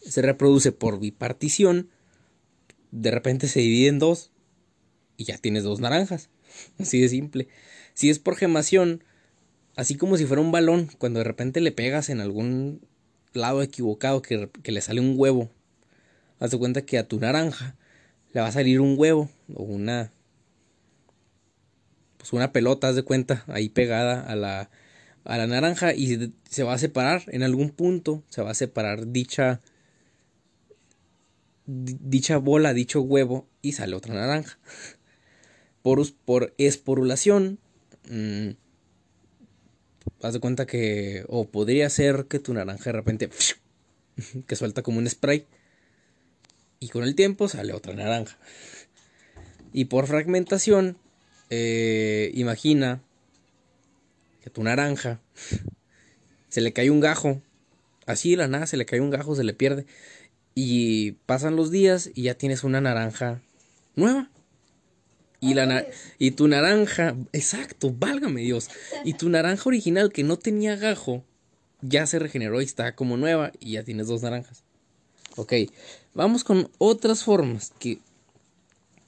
se 0.00 0.22
reproduce 0.22 0.72
por 0.72 1.00
bipartición, 1.00 1.90
de 2.90 3.10
repente 3.10 3.48
se 3.48 3.60
divide 3.60 3.88
en 3.88 3.98
dos 3.98 4.30
y 5.16 5.24
ya 5.24 5.38
tienes 5.38 5.64
dos 5.64 5.80
naranjas. 5.80 6.28
Así 6.78 7.00
de 7.00 7.08
simple. 7.08 7.48
Si 7.94 8.10
es 8.10 8.18
por 8.18 8.36
gemación, 8.36 9.04
así 9.76 9.96
como 9.96 10.16
si 10.16 10.26
fuera 10.26 10.42
un 10.42 10.52
balón, 10.52 10.88
cuando 10.98 11.20
de 11.20 11.24
repente 11.24 11.60
le 11.60 11.72
pegas 11.72 12.08
en 12.08 12.20
algún 12.20 12.80
lado 13.32 13.62
equivocado 13.62 14.22
que, 14.22 14.50
que 14.62 14.72
le 14.72 14.80
sale 14.80 15.00
un 15.00 15.14
huevo, 15.16 15.50
haz 16.38 16.50
de 16.50 16.58
cuenta 16.58 16.82
que 16.82 16.98
a 16.98 17.08
tu 17.08 17.20
naranja 17.20 17.76
le 18.32 18.40
va 18.40 18.48
a 18.48 18.52
salir 18.52 18.80
un 18.80 18.94
huevo 18.98 19.30
o 19.54 19.62
una 19.62 20.10
pues 22.22 22.32
una 22.32 22.52
pelota, 22.52 22.88
haz 22.88 22.94
de 22.94 23.02
cuenta, 23.02 23.44
ahí 23.48 23.68
pegada 23.68 24.20
a 24.20 24.36
la, 24.36 24.70
a 25.24 25.38
la 25.38 25.48
naranja 25.48 25.92
y 25.92 26.32
se 26.48 26.62
va 26.62 26.74
a 26.74 26.78
separar 26.78 27.24
en 27.26 27.42
algún 27.42 27.70
punto, 27.70 28.22
se 28.28 28.42
va 28.42 28.52
a 28.52 28.54
separar 28.54 29.08
dicha 29.08 29.60
dicha 31.66 32.38
bola, 32.38 32.74
dicho 32.74 33.00
huevo 33.00 33.48
y 33.60 33.72
sale 33.72 33.96
otra 33.96 34.14
naranja. 34.14 34.58
Por, 35.82 36.00
por 36.24 36.54
esporulación, 36.58 37.58
mmm, 38.08 38.50
haz 40.22 40.32
de 40.32 40.40
cuenta 40.40 40.66
que, 40.66 41.24
o 41.28 41.48
podría 41.48 41.88
ser 41.90 42.26
que 42.26 42.38
tu 42.38 42.54
naranja 42.54 42.84
de 42.84 42.92
repente, 42.92 43.30
que 44.46 44.56
suelta 44.56 44.82
como 44.82 44.98
un 44.98 45.08
spray, 45.08 45.46
y 46.80 46.88
con 46.88 47.04
el 47.04 47.14
tiempo 47.14 47.48
sale 47.48 47.72
otra 47.72 47.94
naranja. 47.94 48.36
Y 49.72 49.86
por 49.86 50.06
fragmentación, 50.06 50.98
eh, 51.50 52.30
imagina 52.34 53.02
que 54.42 54.50
tu 54.50 54.62
naranja 54.62 55.20
se 56.48 56.60
le 56.60 56.72
cae 56.72 56.90
un 56.90 57.00
gajo, 57.00 57.40
así 58.06 58.32
de 58.32 58.38
la 58.38 58.48
nada 58.48 58.66
se 58.66 58.76
le 58.76 58.86
cae 58.86 59.00
un 59.00 59.10
gajo, 59.10 59.34
se 59.34 59.44
le 59.44 59.54
pierde, 59.54 59.86
y 60.54 61.12
pasan 61.26 61.56
los 61.56 61.70
días 61.70 62.10
y 62.14 62.24
ya 62.24 62.34
tienes 62.34 62.64
una 62.64 62.80
naranja 62.80 63.40
nueva. 63.96 64.30
Y, 65.42 65.54
la 65.54 65.84
y 66.20 66.30
tu 66.30 66.46
naranja, 66.46 67.16
exacto, 67.32 67.92
válgame 67.92 68.42
Dios. 68.42 68.70
Y 69.04 69.14
tu 69.14 69.28
naranja 69.28 69.64
original 69.66 70.12
que 70.12 70.22
no 70.22 70.38
tenía 70.38 70.76
gajo, 70.76 71.24
ya 71.80 72.06
se 72.06 72.20
regeneró 72.20 72.62
y 72.62 72.64
está 72.64 72.94
como 72.94 73.16
nueva 73.16 73.50
y 73.58 73.72
ya 73.72 73.82
tienes 73.82 74.06
dos 74.06 74.22
naranjas. 74.22 74.62
Ok, 75.36 75.52
vamos 76.14 76.44
con 76.44 76.70
otras 76.78 77.24
formas 77.24 77.72
que, 77.80 77.98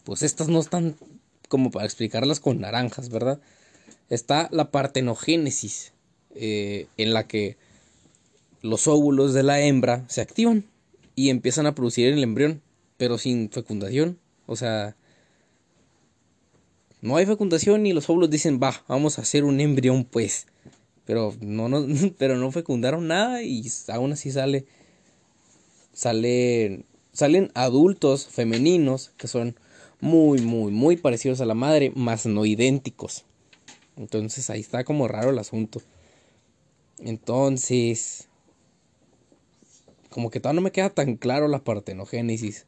pues 0.02 0.22
estas 0.22 0.48
no 0.48 0.58
están 0.58 0.96
como 1.48 1.70
para 1.70 1.86
explicarlas 1.86 2.40
con 2.40 2.60
naranjas, 2.60 3.10
¿verdad? 3.10 3.38
Está 4.10 4.48
la 4.50 4.72
partenogénesis, 4.72 5.92
eh, 6.34 6.88
en 6.96 7.14
la 7.14 7.28
que 7.28 7.56
los 8.60 8.88
óvulos 8.88 9.34
de 9.34 9.44
la 9.44 9.60
hembra 9.60 10.04
se 10.08 10.20
activan 10.20 10.64
y 11.14 11.30
empiezan 11.30 11.66
a 11.66 11.76
producir 11.76 12.12
el 12.12 12.24
embrión, 12.24 12.60
pero 12.96 13.18
sin 13.18 13.50
fecundación. 13.50 14.18
O 14.46 14.56
sea, 14.56 14.96
no 17.04 17.16
hay 17.16 17.26
fecundación 17.26 17.84
y 17.84 17.92
los 17.92 18.08
óvulos 18.08 18.30
dicen, 18.30 18.58
va, 18.62 18.82
vamos 18.88 19.18
a 19.18 19.23
hacer 19.23 19.44
un 19.44 19.61
embrión 19.61 20.04
pues. 20.04 20.46
Pero 21.04 21.34
no, 21.42 21.68
no, 21.68 21.87
pero 22.18 22.38
no 22.38 22.50
fecundaron 22.50 23.08
nada 23.08 23.42
y 23.42 23.70
aún 23.88 24.12
así 24.12 24.30
sale, 24.30 24.64
sale, 25.92 26.87
salen 27.12 27.52
adultos 27.54 28.26
femeninos 28.26 29.12
que 29.18 29.28
son 29.28 29.54
muy, 30.00 30.40
muy, 30.40 30.73
muy 30.73 30.96
parecidos 30.96 31.42
a 31.42 31.44
la 31.44 31.52
madre, 31.52 31.92
más 31.94 32.25
no 32.25 32.46
idénticos. 32.46 33.26
Entonces 33.99 34.49
ahí 34.49 34.61
está 34.61 34.84
como 34.84 35.06
raro 35.06 35.28
el 35.28 35.38
asunto. 35.38 35.82
Entonces, 37.00 38.28
como 40.08 40.30
que 40.30 40.40
todavía 40.40 40.61
no 40.61 40.64
me 40.64 40.73
queda 40.73 40.88
tan 40.88 41.16
claro 41.16 41.49
la 41.49 41.64
partenogénesis. 41.64 42.64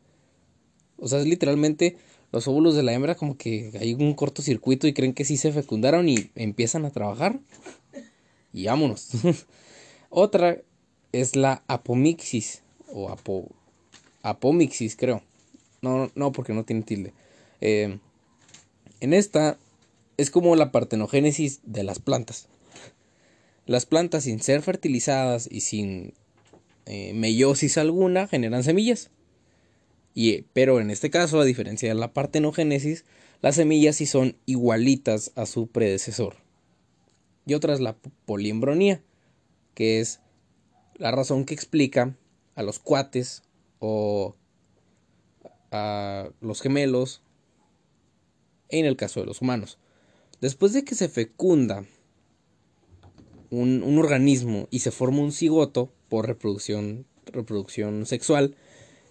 O 0.99 1.09
sea, 1.09 1.21
es 1.21 1.26
literalmente 1.26 1.97
los 2.33 2.49
óvulos 2.49 2.75
de 2.75 2.83
la 2.83 2.92
hembra 2.92 3.14
como 3.14 3.37
que 3.37 3.73
hay 3.80 3.95
un 3.95 4.14
cortocircuito 4.14 4.87
y 4.87 4.92
creen 4.92 5.14
que 5.14 5.25
sí 5.25 5.37
se 5.37 5.52
fecundaron 5.52 6.09
y 6.09 6.30
empiezan 6.35 6.85
a 6.85 6.90
trabajar. 6.90 7.38
Y 8.52 8.66
vámonos. 8.66 9.11
Otra 10.11 10.59
es 11.12 11.37
la 11.37 11.62
apomixis 11.66 12.62
o 12.92 13.11
apo, 13.11 13.49
apomixis 14.23 14.97
creo. 14.97 15.23
No, 15.83 16.11
no, 16.14 16.33
porque 16.33 16.52
no 16.52 16.64
tiene 16.64 16.83
tilde. 16.83 17.12
Eh, 17.61 17.99
en 19.00 19.14
esta 19.14 19.59
es 20.16 20.30
como 20.30 20.56
la 20.56 20.73
partenogénesis 20.73 21.61
de 21.64 21.85
las 21.85 21.99
plantas. 21.99 22.49
Las 23.66 23.85
plantas 23.85 24.25
sin 24.25 24.40
ser 24.40 24.62
fertilizadas 24.62 25.49
y 25.50 25.61
sin 25.61 26.14
eh, 26.87 27.12
meiosis 27.14 27.78
alguna 27.78 28.26
generan 28.26 28.64
semillas. 28.64 29.11
Pero 30.52 30.80
en 30.80 30.90
este 30.90 31.11
caso, 31.11 31.40
a 31.40 31.44
diferencia 31.44 31.90
de 31.90 31.94
la 31.94 32.14
partenogénesis, 32.14 33.04
las 33.42 33.56
semillas 33.56 33.96
sí 33.96 34.06
son 34.06 34.37
igualitas 34.46 35.32
a 35.35 35.44
su 35.44 35.66
predecesor. 35.66 36.37
Y 37.44 37.52
otra 37.54 37.75
es 37.75 37.80
la 37.80 37.96
poliembronía, 38.25 39.02
que 39.75 40.00
es 40.00 40.20
la 40.96 41.11
razón 41.11 41.44
que 41.44 41.52
explica 41.52 42.16
a 42.54 42.62
los 42.62 42.78
cuates 42.78 43.42
o 43.78 44.35
a 45.70 46.30
los 46.40 46.62
gemelos 46.62 47.20
en 48.70 48.87
el 48.87 48.96
caso 48.96 49.20
de 49.20 49.26
los 49.26 49.42
humanos. 49.42 49.78
Después 50.40 50.73
de 50.73 50.85
que 50.85 50.94
se 50.94 51.11
fecunda 51.11 51.85
un, 53.50 53.99
organismo 53.99 54.66
y 54.70 54.78
se 54.78 54.90
forma 54.90 55.20
un 55.20 55.32
cigoto 55.32 55.92
por 56.08 56.26
reproducción 56.26 57.06
sexual, 58.06 58.56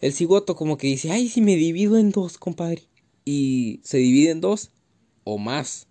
el 0.02 0.14
cigoto 0.14 0.56
como 0.56 0.78
que 0.78 0.88
dice, 0.88 1.12
ay, 1.12 1.30
si 1.30 1.42
me 1.42 1.56
divido 1.56 1.98
en 1.98 2.12
dos, 2.12 2.38
compadre. 2.38 2.84
Y 3.24 3.80
se 3.84 3.98
divide 3.98 4.32
en 4.32 4.42
dos 4.42 4.72
o 5.24 5.38
más 5.38 5.88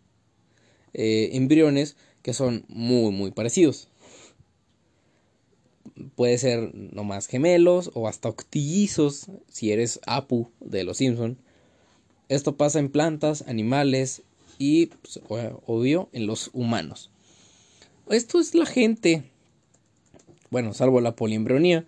eh, 0.92 1.30
embriones 1.32 1.96
que 2.22 2.32
son 2.32 2.64
muy, 2.68 3.12
muy 3.12 3.30
parecidos. 3.32 3.88
Puede 6.16 6.38
ser 6.38 6.74
nomás 6.74 7.26
gemelos 7.26 7.90
o 7.94 8.08
hasta 8.08 8.28
octillizos 8.28 9.26
si 9.48 9.72
eres 9.72 10.00
Apu 10.06 10.50
de 10.60 10.84
los 10.84 10.98
Simpson. 10.98 11.38
Esto 12.28 12.56
pasa 12.56 12.78
en 12.78 12.90
plantas, 12.90 13.44
animales 13.46 14.22
y, 14.58 14.86
pues, 14.86 15.20
obvio, 15.66 16.08
en 16.12 16.26
los 16.26 16.50
humanos. 16.52 17.10
Esto 18.08 18.40
es 18.40 18.54
la 18.54 18.66
gente, 18.66 19.24
bueno, 20.50 20.72
salvo 20.74 21.00
la 21.00 21.16
poliembronía, 21.16 21.86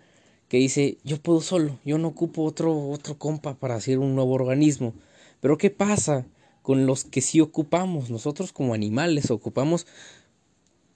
que 0.49 0.57
dice, 0.57 0.97
yo 1.03 1.21
puedo 1.21 1.41
solo, 1.41 1.79
yo 1.83 1.97
no 1.97 2.09
ocupo 2.09 2.43
otro, 2.43 2.89
otro 2.89 3.17
compa 3.17 3.55
para 3.55 3.75
hacer 3.75 3.99
un 3.99 4.15
nuevo 4.15 4.33
organismo. 4.33 4.93
Pero 5.41 5.57
¿qué 5.57 5.69
pasa 5.69 6.25
con 6.61 6.85
los 6.85 7.03
que 7.03 7.21
sí 7.21 7.41
ocupamos? 7.41 8.09
Nosotros 8.09 8.53
como 8.53 8.73
animales 8.73 9.29
ocupamos 9.29 9.87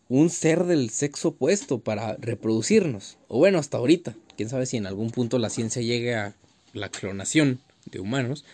un 0.07 0.29
ser 0.29 0.65
del 0.65 0.89
sexo 0.89 1.29
opuesto 1.29 1.79
para 1.79 2.15
reproducirnos. 2.17 3.17
O 3.27 3.37
bueno, 3.37 3.59
hasta 3.59 3.77
ahorita. 3.77 4.15
Quién 4.35 4.49
sabe 4.49 4.65
si 4.65 4.77
en 4.77 4.85
algún 4.85 5.11
punto 5.11 5.37
la 5.39 5.49
ciencia 5.49 5.81
llegue 5.81 6.15
a 6.15 6.35
la 6.73 6.89
clonación 6.89 7.59
de 7.85 7.99
humanos. 7.99 8.45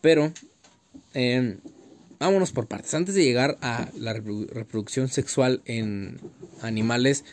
Pero, 0.00 0.32
eh, 1.14 1.58
vámonos 2.18 2.52
por 2.52 2.66
partes. 2.66 2.94
Antes 2.94 3.14
de 3.14 3.24
llegar 3.24 3.58
a 3.62 3.88
la 3.96 4.12
reproducción 4.12 5.08
sexual 5.08 5.62
en 5.64 6.20
animales 6.62 7.24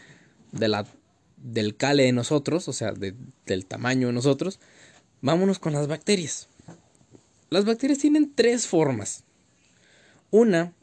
de 0.51 0.67
la 0.67 0.87
del 1.43 1.75
cale 1.75 2.03
de 2.03 2.13
nosotros, 2.13 2.67
o 2.67 2.73
sea, 2.73 2.93
del 2.93 3.65
tamaño 3.65 4.07
de 4.07 4.13
nosotros, 4.13 4.59
vámonos 5.21 5.59
con 5.59 5.73
las 5.73 5.87
bacterias. 5.87 6.47
Las 7.49 7.65
bacterias 7.65 7.99
tienen 7.99 8.33
tres 8.33 8.65
formas. 8.65 9.25
Una 10.31 10.73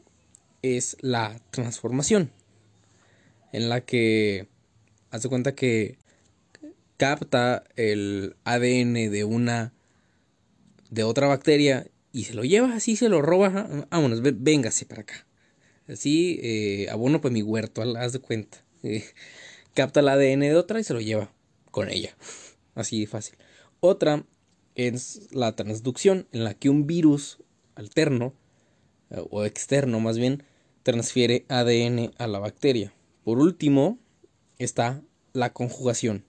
es 0.61 0.95
la 1.01 1.41
transformación, 1.49 2.31
en 3.51 3.67
la 3.67 3.81
que 3.81 4.47
hace 5.09 5.27
cuenta 5.27 5.55
que 5.55 5.97
capta 6.97 7.63
el 7.75 8.35
ADN 8.45 8.93
de 8.93 9.23
una 9.25 9.73
de 10.91 11.03
otra 11.03 11.27
bacteria 11.27 11.87
y 12.13 12.25
se 12.25 12.35
lo 12.35 12.43
lleva 12.43 12.75
así, 12.75 12.95
se 12.95 13.09
lo 13.09 13.21
roba. 13.21 13.67
Vámonos, 13.89 14.21
véngase 14.21 14.85
para 14.85 15.01
acá. 15.01 15.25
Así, 15.87 16.39
eh, 16.43 16.87
abono 16.91 17.19
para 17.19 17.33
mi 17.33 17.41
huerto, 17.41 17.81
haz 17.97 18.13
de 18.13 18.19
cuenta. 18.19 18.63
Eh, 18.83 19.03
capta 19.73 20.01
el 20.01 20.09
ADN 20.09 20.41
de 20.41 20.55
otra 20.55 20.79
y 20.79 20.83
se 20.83 20.93
lo 20.93 21.01
lleva 21.01 21.31
con 21.71 21.89
ella. 21.89 22.15
Así 22.75 23.01
de 23.01 23.07
fácil. 23.07 23.37
Otra 23.79 24.25
es 24.75 25.27
la 25.31 25.55
transducción, 25.55 26.27
en 26.31 26.43
la 26.43 26.53
que 26.53 26.69
un 26.69 26.87
virus 26.87 27.39
alterno, 27.75 28.33
eh, 29.09 29.23
o 29.29 29.45
externo 29.45 29.99
más 29.99 30.17
bien, 30.17 30.43
transfiere 30.83 31.45
ADN 31.49 32.11
a 32.17 32.27
la 32.27 32.39
bacteria. 32.39 32.93
Por 33.23 33.39
último, 33.39 33.99
está 34.57 35.01
la 35.33 35.53
conjugación, 35.53 36.25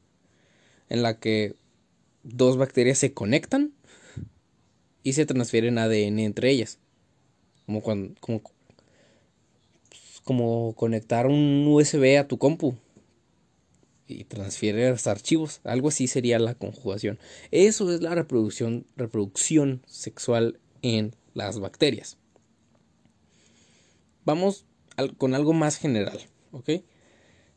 en 0.89 1.03
la 1.03 1.19
que 1.19 1.55
dos 2.23 2.57
bacterias 2.57 2.99
se 2.99 3.13
conectan 3.13 3.73
y 5.03 5.15
se 5.15 5.27
transfieren 5.27 5.79
ADN 5.79 6.21
entre 6.21 6.51
ellas. 6.51 6.79
Como 7.67 7.81
cuando 7.81 8.15
como, 8.21 8.43
como 10.25 10.75
conectar 10.75 11.27
un 11.27 11.67
USB 11.69 12.19
a 12.19 12.29
tu 12.29 12.39
compu 12.39 12.77
y 14.13 14.25
transfieres 14.25 15.07
archivos. 15.07 15.61
Algo 15.65 15.89
así 15.89 16.07
sería 16.07 16.39
la 16.39 16.55
conjugación. 16.55 17.19
Eso 17.51 17.93
es 17.93 18.01
la 18.01 18.15
reproducción, 18.15 18.87
reproducción 18.97 19.83
sexual 19.87 20.61
en 20.83 21.15
las 21.35 21.59
bacterias. 21.59 22.19
Vamos 24.25 24.65
con 25.19 25.35
algo 25.35 25.53
más 25.53 25.77
general. 25.77 26.21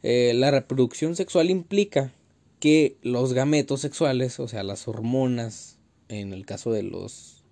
Eh, 0.03 0.33
la 0.35 0.51
reproducción 0.51 1.15
sexual 1.15 1.50
implica 1.50 2.13
que 2.59 2.97
los 3.01 3.33
gametos 3.33 3.81
sexuales, 3.81 4.39
o 4.39 4.47
sea, 4.47 4.63
las 4.63 4.88
hormonas, 4.88 5.77
en 6.07 6.33
el 6.33 6.45
caso 6.45 6.71
de 6.71 6.83
los 6.83 7.43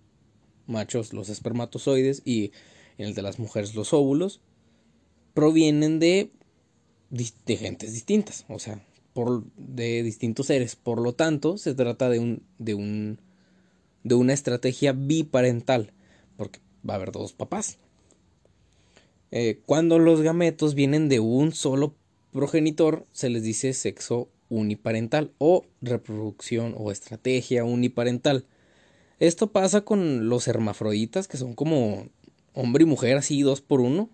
machos, 0.67 1.13
los 1.13 1.29
espermatozoides, 1.29 2.21
y 2.25 2.51
en 2.97 3.07
el 3.07 3.13
de 3.13 3.21
las 3.21 3.39
mujeres 3.39 3.75
los 3.75 3.93
óvulos, 3.93 4.41
provienen 5.33 5.99
de, 5.99 6.31
de 7.09 7.57
gentes 7.57 7.93
distintas, 7.93 8.45
o 8.47 8.59
sea, 8.59 8.85
de 9.57 10.03
distintos 10.03 10.47
seres. 10.47 10.75
Por 10.75 11.01
lo 11.01 11.13
tanto, 11.13 11.57
se 11.57 11.75
trata 11.75 12.09
de, 12.09 12.19
un, 12.19 12.43
de, 12.57 12.73
un, 12.73 13.19
de 14.03 14.15
una 14.15 14.33
estrategia 14.33 14.93
biparental, 14.93 15.91
porque 16.37 16.59
va 16.87 16.93
a 16.93 16.97
haber 16.97 17.11
dos 17.11 17.33
papás. 17.33 17.77
Eh, 19.31 19.61
cuando 19.65 19.99
los 19.99 20.21
gametos 20.21 20.75
vienen 20.75 21.09
de 21.09 21.19
un 21.19 21.53
solo 21.53 21.95
progenitor, 22.31 23.05
se 23.11 23.29
les 23.29 23.43
dice 23.43 23.73
sexo 23.73 24.29
uniparental 24.49 25.31
o 25.39 25.65
reproducción 25.81 26.75
o 26.77 26.91
estrategia 26.91 27.63
uniparental. 27.63 28.45
Esto 29.19 29.51
pasa 29.51 29.81
con 29.81 30.29
los 30.29 30.47
hermafroditas, 30.47 31.27
que 31.27 31.37
son 31.37 31.53
como 31.53 32.07
hombre 32.53 32.83
y 32.83 32.85
mujer, 32.85 33.17
así 33.17 33.41
dos 33.41 33.61
por 33.61 33.81
uno, 33.81 34.09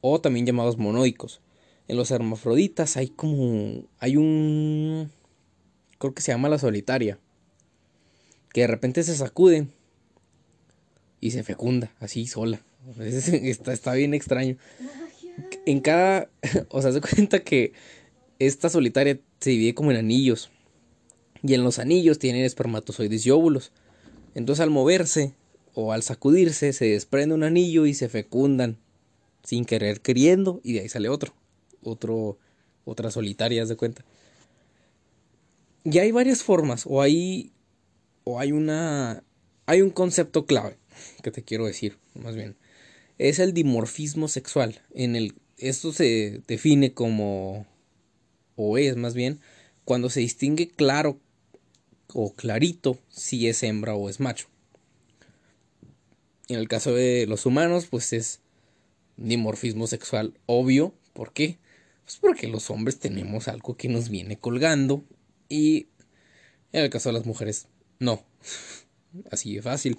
o 0.00 0.20
también 0.20 0.44
llamados 0.44 0.76
monoicos. 0.76 1.40
En 1.88 1.96
los 1.96 2.10
hermafroditas 2.10 2.96
hay 2.98 3.08
como. 3.08 3.84
hay 3.98 4.16
un. 4.16 5.10
creo 5.98 6.14
que 6.14 6.22
se 6.22 6.32
llama 6.32 6.50
la 6.50 6.58
solitaria. 6.58 7.18
Que 8.52 8.62
de 8.62 8.66
repente 8.66 9.02
se 9.02 9.16
sacude 9.16 9.66
y 11.20 11.30
se 11.30 11.42
fecunda, 11.42 11.92
así 11.98 12.26
sola. 12.26 12.60
Está, 12.98 13.72
está 13.72 13.94
bien 13.94 14.14
extraño. 14.14 14.56
En 15.66 15.80
cada. 15.80 16.30
O 16.68 16.82
sea, 16.82 16.92
se 16.92 17.00
cuenta 17.00 17.40
que 17.40 17.72
esta 18.38 18.68
solitaria 18.68 19.18
se 19.40 19.50
divide 19.50 19.74
como 19.74 19.90
en 19.90 19.96
anillos. 19.96 20.50
Y 21.42 21.54
en 21.54 21.64
los 21.64 21.78
anillos 21.78 22.18
tienen 22.18 22.44
espermatozoides 22.44 23.24
y 23.26 23.30
óvulos. 23.30 23.72
Entonces 24.34 24.62
al 24.62 24.70
moverse 24.70 25.32
o 25.74 25.92
al 25.92 26.02
sacudirse 26.02 26.72
se 26.72 26.86
desprende 26.86 27.34
un 27.34 27.44
anillo 27.44 27.86
y 27.86 27.94
se 27.94 28.08
fecundan 28.08 28.76
sin 29.44 29.64
querer 29.64 30.00
queriendo 30.00 30.60
y 30.62 30.74
de 30.74 30.80
ahí 30.80 30.88
sale 30.88 31.08
otro. 31.08 31.32
Otro, 31.82 32.38
otra 32.84 33.10
solitaria, 33.10 33.64
de 33.64 33.76
cuenta. 33.76 34.04
Y 35.84 35.98
hay 35.98 36.12
varias 36.12 36.42
formas 36.42 36.84
o 36.86 37.00
hay 37.00 37.52
o 38.24 38.38
hay 38.38 38.52
una 38.52 39.22
hay 39.66 39.82
un 39.82 39.90
concepto 39.90 40.46
clave 40.46 40.76
que 41.22 41.30
te 41.30 41.42
quiero 41.42 41.66
decir, 41.66 41.98
más 42.14 42.34
bien. 42.34 42.56
Es 43.18 43.38
el 43.38 43.52
dimorfismo 43.52 44.28
sexual. 44.28 44.80
En 44.94 45.16
el 45.16 45.34
esto 45.56 45.92
se 45.92 46.42
define 46.46 46.92
como 46.92 47.66
o 48.56 48.78
es 48.78 48.96
más 48.96 49.14
bien 49.14 49.40
cuando 49.84 50.10
se 50.10 50.20
distingue 50.20 50.68
claro 50.68 51.18
o 52.12 52.34
clarito 52.34 52.98
si 53.08 53.48
es 53.48 53.62
hembra 53.62 53.94
o 53.94 54.08
es 54.08 54.20
macho. 54.20 54.48
En 56.48 56.58
el 56.58 56.68
caso 56.68 56.94
de 56.94 57.26
los 57.26 57.44
humanos, 57.44 57.86
pues 57.86 58.12
es 58.12 58.40
dimorfismo 59.16 59.86
sexual 59.86 60.34
obvio. 60.46 60.94
¿Por 61.12 61.32
qué? 61.32 61.58
Pues 62.08 62.20
porque 62.20 62.48
los 62.48 62.70
hombres 62.70 62.98
tenemos 62.98 63.48
algo 63.48 63.76
que 63.76 63.90
nos 63.90 64.08
viene 64.08 64.38
colgando 64.38 65.04
y 65.50 65.88
en 66.72 66.84
el 66.84 66.88
caso 66.88 67.10
de 67.10 67.12
las 67.12 67.26
mujeres, 67.26 67.66
no. 67.98 68.24
Así 69.30 69.54
de 69.54 69.60
fácil. 69.60 69.98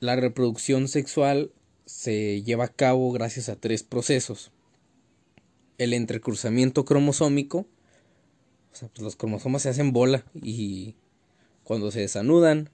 La 0.00 0.16
reproducción 0.16 0.88
sexual 0.88 1.52
se 1.86 2.42
lleva 2.42 2.64
a 2.64 2.72
cabo 2.72 3.12
gracias 3.12 3.48
a 3.48 3.54
tres 3.54 3.84
procesos. 3.84 4.50
El 5.78 5.94
entrecruzamiento 5.94 6.84
cromosómico, 6.84 7.68
o 8.72 8.74
sea, 8.74 8.88
pues 8.88 9.02
los 9.02 9.14
cromosomas 9.14 9.62
se 9.62 9.68
hacen 9.68 9.92
bola 9.92 10.24
y 10.34 10.96
cuando 11.62 11.92
se 11.92 12.00
desanudan 12.00 12.70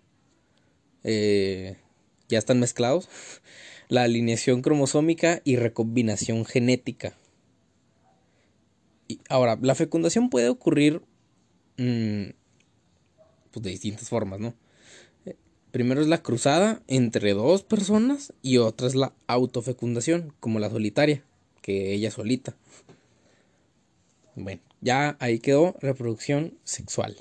eh, 1.04 1.76
ya 2.30 2.38
están 2.38 2.58
mezclados. 2.58 3.10
La 3.90 4.04
alineación 4.04 4.62
cromosómica 4.62 5.42
y 5.44 5.56
recombinación 5.56 6.46
genética. 6.46 7.14
Y 9.08 9.20
ahora, 9.28 9.58
la 9.60 9.74
fecundación 9.74 10.30
puede 10.30 10.48
ocurrir 10.48 11.02
mm, 11.76 12.30
pues 13.50 13.62
de 13.62 13.70
distintas 13.70 14.08
formas, 14.08 14.40
¿no? 14.40 14.54
Primero 15.70 16.00
es 16.00 16.06
la 16.06 16.22
cruzada 16.22 16.82
entre 16.86 17.34
dos 17.34 17.62
personas 17.62 18.32
y 18.40 18.56
otra 18.56 18.86
es 18.86 18.94
la 18.94 19.12
autofecundación, 19.26 20.32
como 20.40 20.58
la 20.58 20.70
solitaria, 20.70 21.22
que 21.60 21.92
ella 21.92 22.10
solita. 22.10 22.56
Bueno, 24.34 24.62
ya 24.80 25.16
ahí 25.20 25.38
quedó 25.38 25.76
reproducción 25.80 26.58
sexual 26.64 27.16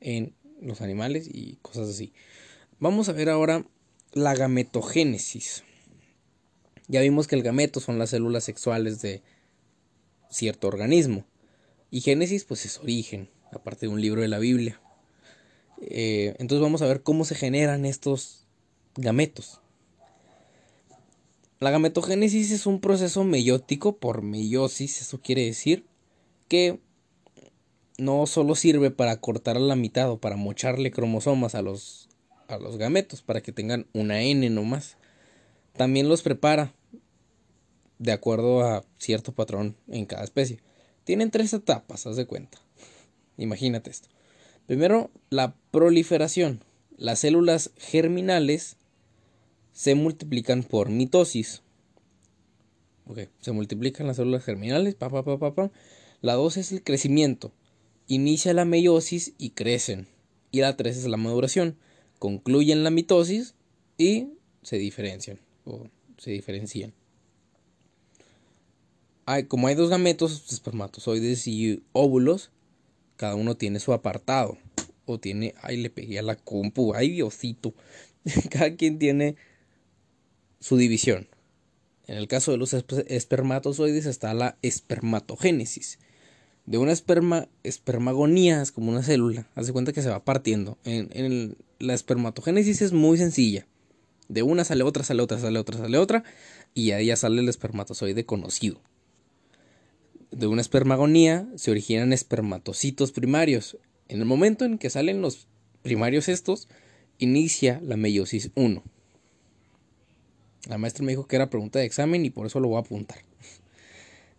en 0.00 0.34
los 0.60 0.80
animales 0.80 1.28
y 1.30 1.56
cosas 1.62 1.88
así. 1.88 2.12
Vamos 2.80 3.08
a 3.08 3.12
ver 3.12 3.28
ahora 3.28 3.66
la 4.12 4.34
gametogénesis. 4.34 5.64
Ya 6.86 7.00
vimos 7.00 7.26
que 7.26 7.36
el 7.36 7.42
gameto 7.42 7.80
son 7.80 7.98
las 7.98 8.10
células 8.10 8.44
sexuales 8.44 9.02
de 9.02 9.22
cierto 10.30 10.68
organismo. 10.68 11.24
Y 11.90 12.00
génesis 12.00 12.44
pues 12.44 12.64
es 12.64 12.78
origen, 12.78 13.28
aparte 13.52 13.86
de 13.86 13.92
un 13.92 14.00
libro 14.00 14.20
de 14.20 14.28
la 14.28 14.38
Biblia. 14.38 14.80
Eh, 15.80 16.34
entonces 16.38 16.62
vamos 16.62 16.82
a 16.82 16.86
ver 16.86 17.02
cómo 17.02 17.24
se 17.24 17.34
generan 17.34 17.84
estos 17.84 18.46
gametos. 18.96 19.60
La 21.60 21.70
gametogénesis 21.70 22.52
es 22.52 22.66
un 22.66 22.80
proceso 22.80 23.24
meiótico 23.24 23.96
por 23.96 24.22
meiosis, 24.22 25.00
eso 25.00 25.20
quiere 25.20 25.44
decir 25.44 25.84
que 26.46 26.78
no 27.96 28.26
solo 28.26 28.54
sirve 28.54 28.92
para 28.92 29.20
cortar 29.20 29.56
a 29.56 29.60
la 29.60 29.74
mitad 29.74 30.08
o 30.10 30.18
para 30.18 30.36
mocharle 30.36 30.92
cromosomas 30.92 31.56
a 31.56 31.62
los, 31.62 32.08
a 32.46 32.58
los 32.58 32.78
gametos 32.78 33.22
para 33.22 33.40
que 33.40 33.50
tengan 33.50 33.86
una 33.92 34.22
N 34.22 34.48
nomás. 34.50 34.96
También 35.76 36.08
los 36.08 36.22
prepara 36.22 36.74
de 37.98 38.12
acuerdo 38.12 38.62
a 38.62 38.84
cierto 38.98 39.32
patrón 39.32 39.76
en 39.88 40.06
cada 40.06 40.24
especie. 40.24 40.60
Tienen 41.04 41.30
tres 41.30 41.52
etapas, 41.52 42.06
haz 42.06 42.16
de 42.16 42.26
cuenta. 42.26 42.58
Imagínate 43.36 43.90
esto. 43.90 44.08
Primero, 44.66 45.10
la 45.30 45.54
proliferación. 45.70 46.62
Las 46.96 47.20
células 47.20 47.70
germinales 47.76 48.76
se 49.72 49.94
multiplican 49.94 50.64
por 50.64 50.90
mitosis. 50.90 51.62
Ok, 53.06 53.20
se 53.40 53.52
multiplican 53.52 54.06
las 54.06 54.16
células 54.16 54.44
germinales. 54.44 54.94
Pa, 54.94 55.08
La 56.20 56.34
2 56.34 56.56
es 56.56 56.72
el 56.72 56.82
crecimiento. 56.82 57.52
Inicia 58.08 58.52
la 58.52 58.64
meiosis 58.64 59.34
y 59.38 59.50
crecen. 59.50 60.08
Y 60.50 60.60
la 60.60 60.76
3 60.76 60.96
es 60.96 61.06
la 61.06 61.16
maduración. 61.16 61.78
Concluyen 62.18 62.84
la 62.84 62.90
mitosis 62.90 63.54
y 63.96 64.30
se 64.62 64.76
diferencian. 64.76 65.40
O 65.64 65.86
se 66.18 66.32
diferencian. 66.32 66.92
Como 69.48 69.66
hay 69.66 69.74
dos 69.74 69.90
gametos, 69.90 70.50
espermatozoides 70.50 71.46
y 71.48 71.82
óvulos, 71.92 72.50
cada 73.16 73.34
uno 73.34 73.56
tiene 73.56 73.78
su 73.78 73.92
apartado. 73.92 74.56
O 75.04 75.18
tiene, 75.18 75.54
ay, 75.60 75.76
le 75.76 75.90
pegué 75.90 76.18
a 76.18 76.22
la 76.22 76.36
compu, 76.36 76.94
ay, 76.94 77.10
Diosito. 77.10 77.74
cada 78.50 78.74
quien 78.74 78.98
tiene 78.98 79.36
su 80.60 80.78
división. 80.78 81.28
En 82.06 82.16
el 82.16 82.26
caso 82.26 82.52
de 82.52 82.56
los 82.56 82.72
espermatozoides 82.72 84.06
está 84.06 84.32
la 84.32 84.56
espermatogénesis. 84.62 85.98
De 86.64 86.78
una 86.78 86.92
esperma, 86.92 87.48
espermagonía 87.64 88.62
es 88.62 88.72
como 88.72 88.90
una 88.90 89.02
célula. 89.02 89.46
Hace 89.54 89.74
cuenta 89.74 89.92
que 89.92 90.02
se 90.02 90.08
va 90.08 90.24
partiendo. 90.24 90.78
En, 90.84 91.56
la 91.78 91.92
espermatogénesis 91.92 92.80
es 92.80 92.92
muy 92.92 93.18
sencilla. 93.18 93.66
De 94.28 94.42
una 94.42 94.64
sale 94.64 94.84
otra, 94.84 95.04
sale 95.04 95.22
otra, 95.22 95.38
sale 95.38 95.58
otra, 95.58 95.76
sale 95.76 95.98
otra. 95.98 96.24
Y 96.72 96.92
ahí 96.92 97.06
ya 97.06 97.16
sale 97.16 97.42
el 97.42 97.48
espermatozoide 97.50 98.24
conocido 98.24 98.80
de 100.30 100.46
una 100.46 100.60
espermagonía 100.60 101.48
se 101.56 101.70
originan 101.70 102.12
espermatocitos 102.12 103.12
primarios. 103.12 103.78
En 104.08 104.20
el 104.20 104.26
momento 104.26 104.64
en 104.64 104.78
que 104.78 104.90
salen 104.90 105.22
los 105.22 105.46
primarios 105.82 106.28
estos, 106.28 106.68
inicia 107.18 107.80
la 107.82 107.96
meiosis 107.96 108.50
1. 108.54 108.82
La 110.68 110.78
maestra 110.78 111.04
me 111.04 111.12
dijo 111.12 111.26
que 111.26 111.36
era 111.36 111.50
pregunta 111.50 111.78
de 111.78 111.86
examen 111.86 112.24
y 112.24 112.30
por 112.30 112.46
eso 112.46 112.60
lo 112.60 112.68
voy 112.68 112.76
a 112.76 112.80
apuntar. 112.80 113.18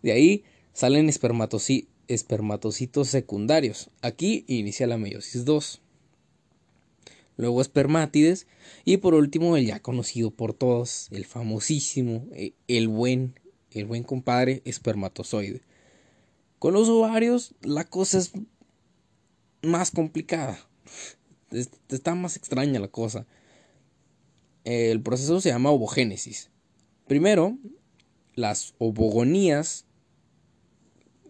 De 0.02 0.12
ahí 0.12 0.44
salen 0.72 1.08
espermatocitos 1.08 3.08
secundarios. 3.08 3.90
Aquí 4.02 4.44
inicia 4.46 4.86
la 4.86 4.96
meiosis 4.96 5.44
2. 5.44 5.80
Luego 7.36 7.62
espermátides 7.62 8.46
y 8.84 8.98
por 8.98 9.14
último 9.14 9.56
el 9.56 9.66
ya 9.66 9.80
conocido 9.80 10.30
por 10.30 10.52
todos, 10.52 11.08
el 11.10 11.24
famosísimo, 11.24 12.26
eh, 12.32 12.52
el 12.68 12.88
buen, 12.88 13.34
el 13.70 13.86
buen 13.86 14.04
compadre 14.04 14.62
espermatozoide. 14.64 15.62
Con 16.60 16.74
los 16.74 16.90
ovarios 16.90 17.54
la 17.62 17.84
cosa 17.84 18.18
es 18.18 18.32
más 19.62 19.90
complicada. 19.90 20.58
Está 21.88 22.14
más 22.14 22.36
extraña 22.36 22.78
la 22.78 22.88
cosa. 22.88 23.26
El 24.64 25.00
proceso 25.00 25.40
se 25.40 25.48
llama 25.48 25.70
ovogénesis. 25.70 26.50
Primero, 27.08 27.56
las 28.34 28.74
ovogonías 28.76 29.86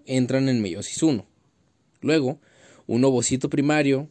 entran 0.05 0.49
en 0.49 0.63
meiosis 0.63 1.01
1. 1.01 1.25
Luego, 2.01 2.41
un 2.89 3.05
ovocito 3.05 3.49
primario 3.49 4.09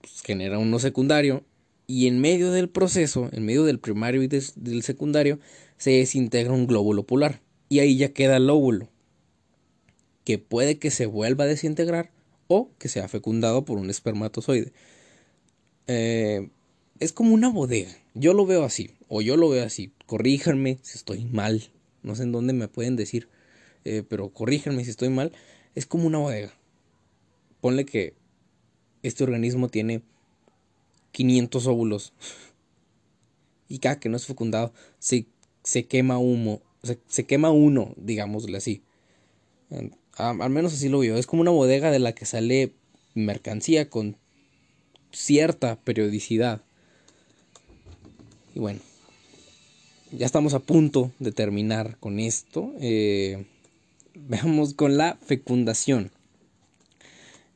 pues, 0.00 0.22
genera 0.22 0.60
uno 0.60 0.78
secundario 0.78 1.42
Y 1.88 2.06
en 2.06 2.20
medio 2.20 2.52
del 2.52 2.68
proceso, 2.68 3.28
en 3.32 3.44
medio 3.44 3.64
del 3.64 3.80
primario 3.80 4.22
y 4.22 4.28
del 4.28 4.82
secundario, 4.84 5.40
se 5.76 5.90
desintegra 5.90 6.52
un 6.52 6.68
glóbulo 6.68 7.04
polar. 7.04 7.42
Y 7.68 7.80
ahí 7.80 7.96
ya 7.96 8.12
queda 8.12 8.36
el 8.36 8.48
óvulo, 8.48 8.88
que 10.26 10.38
puede 10.38 10.78
que 10.80 10.90
se 10.90 11.06
vuelva 11.06 11.44
a 11.44 11.46
desintegrar 11.46 12.10
o 12.48 12.68
que 12.80 12.88
sea 12.88 13.06
fecundado 13.06 13.64
por 13.64 13.78
un 13.78 13.90
espermatozoide. 13.90 14.72
Eh, 15.86 16.50
es 16.98 17.12
como 17.12 17.32
una 17.32 17.48
bodega. 17.48 17.96
Yo 18.14 18.34
lo 18.34 18.44
veo 18.44 18.64
así, 18.64 18.90
o 19.06 19.22
yo 19.22 19.36
lo 19.36 19.48
veo 19.48 19.64
así. 19.64 19.92
Corríjanme 20.06 20.80
si 20.82 20.98
estoy 20.98 21.24
mal. 21.26 21.70
No 22.02 22.16
sé 22.16 22.24
en 22.24 22.32
dónde 22.32 22.54
me 22.54 22.66
pueden 22.66 22.96
decir, 22.96 23.28
eh, 23.84 24.02
pero 24.06 24.30
corríjanme 24.30 24.84
si 24.84 24.90
estoy 24.90 25.10
mal. 25.10 25.30
Es 25.76 25.86
como 25.86 26.08
una 26.08 26.18
bodega. 26.18 26.52
Ponle 27.60 27.86
que 27.86 28.14
este 29.04 29.22
organismo 29.22 29.68
tiene 29.68 30.02
500 31.12 31.66
óvulos. 31.68 32.12
Y 33.68 33.80
cada 33.80 33.98
que 33.98 34.08
no 34.08 34.16
es 34.16 34.26
fecundado, 34.26 34.72
se, 35.00 35.26
se 35.64 35.86
quema 35.86 36.18
humo. 36.18 36.62
Se, 36.84 37.00
se 37.08 37.26
quema 37.26 37.50
uno, 37.50 37.94
digámosle 37.96 38.56
así. 38.56 38.80
Al 40.16 40.50
menos 40.50 40.72
así 40.72 40.88
lo 40.88 41.00
veo. 41.00 41.16
Es 41.16 41.26
como 41.26 41.42
una 41.42 41.50
bodega 41.50 41.90
de 41.90 41.98
la 41.98 42.14
que 42.14 42.24
sale 42.24 42.72
mercancía 43.14 43.90
con 43.90 44.16
cierta 45.12 45.76
periodicidad. 45.80 46.62
Y 48.54 48.58
bueno, 48.58 48.80
ya 50.12 50.24
estamos 50.24 50.54
a 50.54 50.60
punto 50.60 51.12
de 51.18 51.32
terminar 51.32 51.98
con 51.98 52.18
esto. 52.18 52.72
Eh, 52.80 53.46
veamos 54.14 54.74
con 54.74 54.96
la 54.96 55.18
fecundación. 55.24 56.10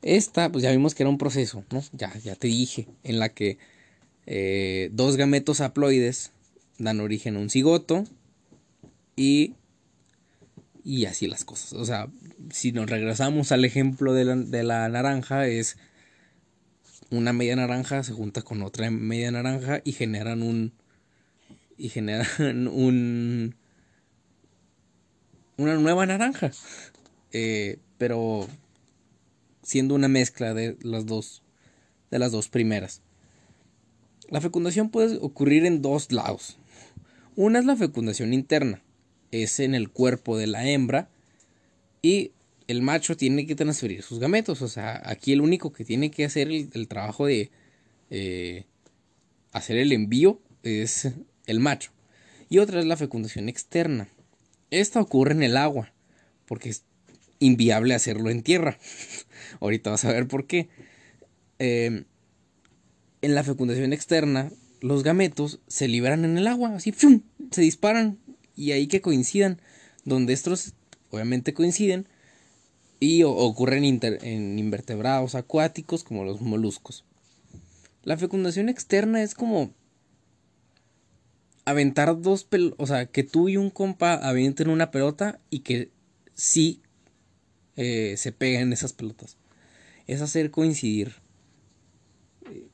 Esta, 0.03 0.51
pues 0.51 0.62
ya 0.62 0.70
vimos 0.70 0.94
que 0.94 1.03
era 1.03 1.11
un 1.11 1.18
proceso, 1.18 1.64
¿no? 1.70 1.83
Ya, 1.92 2.16
ya 2.18 2.35
te 2.35 2.49
dije, 2.49 2.87
en 3.03 3.18
la 3.18 3.29
que 3.29 3.59
eh, 4.27 4.88
dos 4.92 5.16
gametos 5.16 5.61
haploides 5.61 6.33
dan 6.79 7.01
origen 7.01 7.37
a 7.37 7.40
un 7.40 7.51
cigoto 7.51 8.05
y, 9.14 9.55
y 10.85 11.07
así 11.07 11.27
las 11.27 11.45
cosas. 11.45 11.73
O 11.75 11.85
sea, 11.85 12.09
si 12.51 12.73
nos 12.73 12.88
regresamos 12.88 13.53
al 13.53 13.64
ejemplo 13.64 14.12
de 14.14 14.25
la, 14.25 14.37
de 14.37 14.62
la 14.62 14.88
naranja, 14.88 15.47
es 15.47 15.77
una 17.11 17.33
media 17.33 17.57
naranja 17.57 18.03
se 18.05 18.12
junta 18.12 18.43
con 18.43 18.62
otra 18.62 18.90
media 18.90 19.31
naranja 19.31 19.81
y 19.85 19.93
generan 19.93 20.43
un, 20.43 20.73
y 21.77 21.88
generan 21.88 22.69
un 22.69 23.57
una 25.57 25.75
nueva 25.75 26.07
naranja. 26.07 26.53
Eh, 27.33 27.79
pero 27.99 28.49
siendo 29.62 29.95
una 29.95 30.09
mezcla 30.09 30.55
de 30.55 30.77
las 30.83 31.07
dos 31.07 31.43
de 32.11 32.19
las 32.19 32.33
dos 32.33 32.49
primeras. 32.49 33.03
La 34.31 34.40
fecundación 34.40 34.90
puede 34.90 35.19
ocurrir 35.19 35.66
en 35.66 35.83
dos 35.83 36.12
lados. 36.12 36.59
Una 37.37 37.59
es 37.59 37.64
la 37.64 37.77
fecundación 37.77 38.33
interna, 38.33 38.83
es 39.31 39.61
en 39.61 39.75
el 39.75 39.90
cuerpo 39.90 40.37
de 40.37 40.47
la 40.47 40.69
hembra 40.69 41.09
y 42.03 42.33
el 42.66 42.83
macho 42.83 43.16
tiene 43.16 43.47
que 43.47 43.55
transferir 43.55 44.03
sus 44.03 44.19
gametos. 44.19 44.62
O 44.62 44.69
sea, 44.69 45.03
aquí 45.05 45.33
el 45.33 45.40
único 45.40 45.73
que 45.73 45.85
tiene 45.85 46.11
que 46.11 46.25
hacer 46.25 46.49
el, 46.51 46.88
trabajo 46.88 47.27
de 47.27 47.51
eh, 48.11 48.64
hacer 49.53 49.77
el 49.77 49.93
envío 49.93 50.40
es 50.62 51.09
el 51.47 51.61
macho. 51.61 51.90
Y 52.49 52.59
otra 52.59 52.81
es 52.81 52.87
la 52.87 52.97
fecundación 52.97 53.49
externa. 53.49 54.09
Esta 54.71 55.01
ocurre 55.01 55.33
en 55.33 55.43
el 55.43 55.57
agua, 55.57 55.93
porque 56.47 56.69
es 56.69 56.85
inviable 57.38 57.95
hacerlo 57.95 58.31
en 58.31 58.43
tierra. 58.43 58.79
Ahorita 59.61 59.90
vas 59.90 60.05
a 60.05 60.12
ver 60.12 60.29
por 60.29 60.47
qué. 60.47 60.69
Em, 61.59 62.05
en 63.23 63.35
la 63.35 63.45
fecundación 63.45 63.93
externa, 63.93 64.51
los 64.81 65.03
gametos 65.03 65.61
se 65.66 65.88
liberan 65.88 66.25
en 66.25 66.38
el 66.38 66.47
agua, 66.47 66.75
así, 66.75 66.95
se 67.51 67.61
disparan 67.61 68.19
y 68.61 68.73
ahí 68.73 68.87
que 68.87 69.01
coincidan, 69.01 69.61
donde 70.05 70.35
estos 70.35 70.75
obviamente 71.11 71.55
coinciden 71.55 72.07
y 73.01 73.23
ocurren 73.23 73.85
en 74.03 74.59
invertebrados 74.59 75.35
acuáticos 75.35 76.05
como 76.05 76.25
los 76.25 76.42
moluscos. 76.42 77.05
La 78.03 78.18
fecundación 78.18 78.68
externa 78.68 79.23
es 79.23 79.35
como 79.35 79.73
aventar 81.64 82.20
dos 82.20 82.44
pelotas, 82.44 82.79
o 82.79 82.87
sea, 82.87 83.07
que 83.07 83.23
tú 83.23 83.49
y 83.49 83.57
un 83.57 83.70
compa 83.70 84.14
avienten 84.14 84.68
una 84.68 84.90
pelota 84.90 85.40
y 85.49 85.61
que 85.61 85.90
sí 86.35 86.83
eh, 87.77 88.14
se 88.18 88.33
peguen 88.33 88.75
esas 88.75 88.92
pelotas. 88.92 89.38
Es 90.07 90.20
hacer 90.20 90.51
coincidir. 90.51 91.14
Eh, 92.51 92.68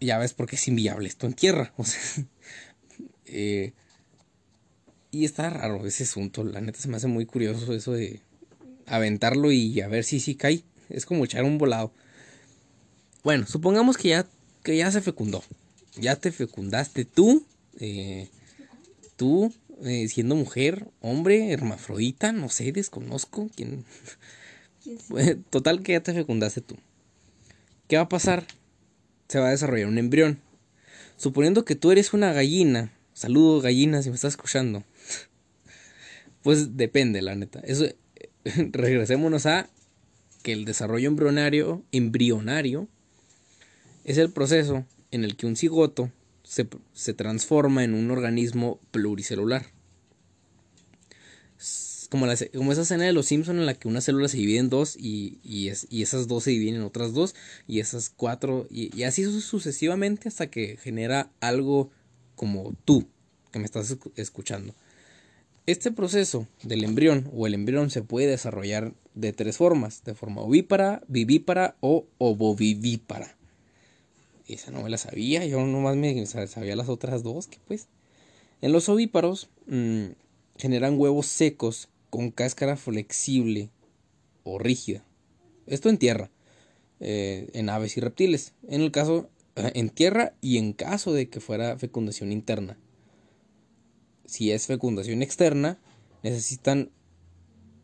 ya 0.00 0.18
ves 0.18 0.32
porque 0.32 0.56
es 0.56 0.68
inviable 0.68 1.08
esto 1.08 1.26
en 1.26 1.34
tierra. 1.34 1.74
O 1.78 1.84
sea, 1.84 2.00
eh, 3.26 3.74
y 5.10 5.24
está 5.24 5.50
raro 5.50 5.86
ese 5.86 6.04
asunto. 6.04 6.44
La 6.44 6.60
neta 6.60 6.80
se 6.80 6.88
me 6.88 6.96
hace 6.96 7.06
muy 7.06 7.26
curioso 7.26 7.72
eso 7.72 7.92
de 7.92 8.20
aventarlo 8.86 9.52
y 9.52 9.80
a 9.80 9.88
ver 9.88 10.04
si 10.04 10.20
sí 10.20 10.34
cae. 10.34 10.62
Es 10.88 11.06
como 11.06 11.24
echar 11.24 11.44
un 11.44 11.58
volado. 11.58 11.92
Bueno, 13.22 13.46
supongamos 13.46 13.96
que 13.96 14.10
ya, 14.10 14.26
que 14.62 14.76
ya 14.76 14.90
se 14.90 15.00
fecundó. 15.00 15.42
Ya 15.96 16.16
te 16.16 16.32
fecundaste 16.32 17.04
tú 17.04 17.44
eh, 17.78 18.28
tú, 19.16 19.52
eh, 19.82 20.08
siendo 20.08 20.34
mujer, 20.34 20.86
hombre, 21.00 21.52
hermafrodita, 21.52 22.32
no 22.32 22.48
sé, 22.48 22.72
desconozco 22.72 23.50
quién. 23.54 23.84
Total 25.50 25.82
que 25.82 25.92
ya 25.92 26.02
te 26.02 26.14
fecundaste 26.14 26.60
tú. 26.60 26.76
¿Qué 27.88 27.96
va 27.96 28.02
a 28.02 28.08
pasar? 28.08 28.46
Se 29.28 29.38
va 29.38 29.48
a 29.48 29.50
desarrollar 29.50 29.88
un 29.88 29.98
embrión. 29.98 30.40
Suponiendo 31.16 31.64
que 31.64 31.74
tú 31.74 31.90
eres 31.90 32.12
una 32.12 32.32
gallina, 32.32 32.92
saludo 33.12 33.60
gallina 33.60 34.02
si 34.02 34.08
me 34.08 34.14
estás 34.14 34.32
escuchando. 34.32 34.84
Pues 36.42 36.76
depende, 36.76 37.22
la 37.22 37.34
neta. 37.34 37.60
Eso, 37.60 37.86
regresémonos 38.44 39.46
a 39.46 39.68
que 40.42 40.52
el 40.52 40.64
desarrollo 40.64 41.08
embrionario, 41.08 41.84
embrionario 41.92 42.88
es 44.04 44.18
el 44.18 44.30
proceso 44.30 44.86
en 45.10 45.24
el 45.24 45.36
que 45.36 45.46
un 45.46 45.56
cigoto 45.56 46.10
se, 46.42 47.14
transforma 47.14 47.84
en 47.84 47.94
un 47.94 48.10
organismo 48.10 48.80
pluricelular. 48.90 49.66
Como, 52.08 52.26
la, 52.26 52.36
como 52.56 52.72
esa 52.72 52.82
escena 52.82 53.04
de 53.04 53.12
los 53.12 53.26
Simpson 53.26 53.60
en 53.60 53.66
la 53.66 53.74
que 53.74 53.86
una 53.86 54.00
célula 54.00 54.26
se 54.26 54.38
divide 54.38 54.58
en 54.58 54.68
dos 54.68 54.96
y, 54.98 55.38
y, 55.44 55.68
esas 56.02 56.26
dos 56.26 56.42
se 56.42 56.50
dividen 56.50 56.76
en 56.76 56.82
otras 56.82 57.12
dos 57.12 57.36
y 57.68 57.78
esas 57.78 58.10
cuatro 58.10 58.66
y, 58.68 58.96
y, 58.98 59.04
así 59.04 59.22
sucesivamente 59.22 60.26
hasta 60.28 60.48
que 60.48 60.76
genera 60.76 61.30
algo 61.38 61.92
como 62.34 62.74
tú 62.84 63.06
que 63.52 63.60
me 63.60 63.64
estás 63.64 63.96
escuchando. 64.16 64.74
Este 65.66 65.92
proceso 65.92 66.46
del 66.62 66.84
embrión 66.84 67.30
o 67.34 67.46
el 67.46 67.54
embrión 67.54 67.90
se 67.90 68.02
puede 68.02 68.26
desarrollar 68.26 68.92
de 69.14 69.32
tres 69.32 69.56
formas, 69.56 70.02
de 70.04 70.14
forma 70.14 70.42
ovípara, 70.42 71.02
vivípara 71.06 71.76
o 71.80 72.06
ovovivípara 72.18 73.36
esa 74.54 74.70
no 74.70 74.82
me 74.82 74.90
la 74.90 74.98
sabía, 74.98 75.44
yo 75.44 75.64
nomás 75.64 75.96
me 75.96 76.26
sabía 76.26 76.76
las 76.76 76.88
otras 76.88 77.22
dos, 77.22 77.46
que 77.46 77.58
pues. 77.66 77.88
En 78.62 78.72
los 78.72 78.88
ovíparos 78.88 79.48
mm, 79.66 80.08
generan 80.58 80.98
huevos 80.98 81.26
secos 81.26 81.88
con 82.10 82.30
cáscara 82.30 82.76
flexible 82.76 83.70
o 84.44 84.58
rígida. 84.58 85.04
Esto 85.66 85.88
en 85.88 85.98
tierra, 85.98 86.30
eh, 87.00 87.48
en 87.54 87.70
aves 87.70 87.96
y 87.96 88.00
reptiles. 88.00 88.52
En 88.68 88.82
el 88.82 88.90
caso, 88.90 89.30
eh, 89.56 89.72
en 89.74 89.88
tierra 89.88 90.34
y 90.42 90.58
en 90.58 90.72
caso 90.72 91.12
de 91.12 91.28
que 91.28 91.40
fuera 91.40 91.78
fecundación 91.78 92.32
interna. 92.32 92.76
Si 94.30 94.52
es 94.52 94.68
fecundación 94.68 95.24
externa, 95.24 95.76
necesitan 96.22 96.90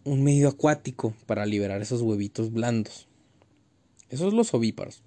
un 0.05 0.23
medio 0.23 0.49
acuático 0.49 1.13
para 1.27 1.45
liberar 1.45 1.83
esos 1.83 2.03
huevitos 2.03 2.53
blandos. 2.53 3.09
Esos 4.11 4.29
son 4.29 4.37
los 4.37 4.55
ovíparos. 4.55 5.03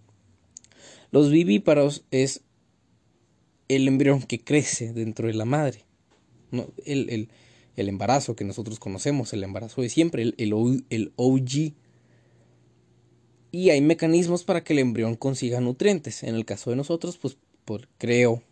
Los 1.11 1.31
vivíparos 1.31 2.03
es 2.11 2.41
el 3.69 3.87
embrión 3.87 4.21
que 4.21 4.41
crece 4.41 4.91
dentro 4.91 5.27
de 5.27 5.33
la 5.33 5.45
madre. 5.45 5.85
No, 6.51 6.67
el, 6.83 7.29
embarazo 7.77 8.35
que 8.35 8.43
nosotros 8.43 8.77
conocemos, 8.77 9.31
el 9.31 9.45
embarazo 9.45 9.81
de 9.81 9.87
siempre, 9.87 10.23
el, 10.23 10.35
el, 10.89 11.13
OG. 11.15 11.71
Y 13.53 13.69
hay 13.69 13.79
mecanismos 13.79 14.43
para 14.43 14.65
que 14.65 14.73
el 14.73 14.79
embrión 14.79 15.15
consiga 15.15 15.61
nutrientes. 15.61 16.21
En 16.21 16.35
el 16.35 16.43
caso 16.43 16.69
de 16.69 16.75
nosotros, 16.75 17.17
pues 17.17 17.37
por, 17.63 17.87
creo, 17.97 18.43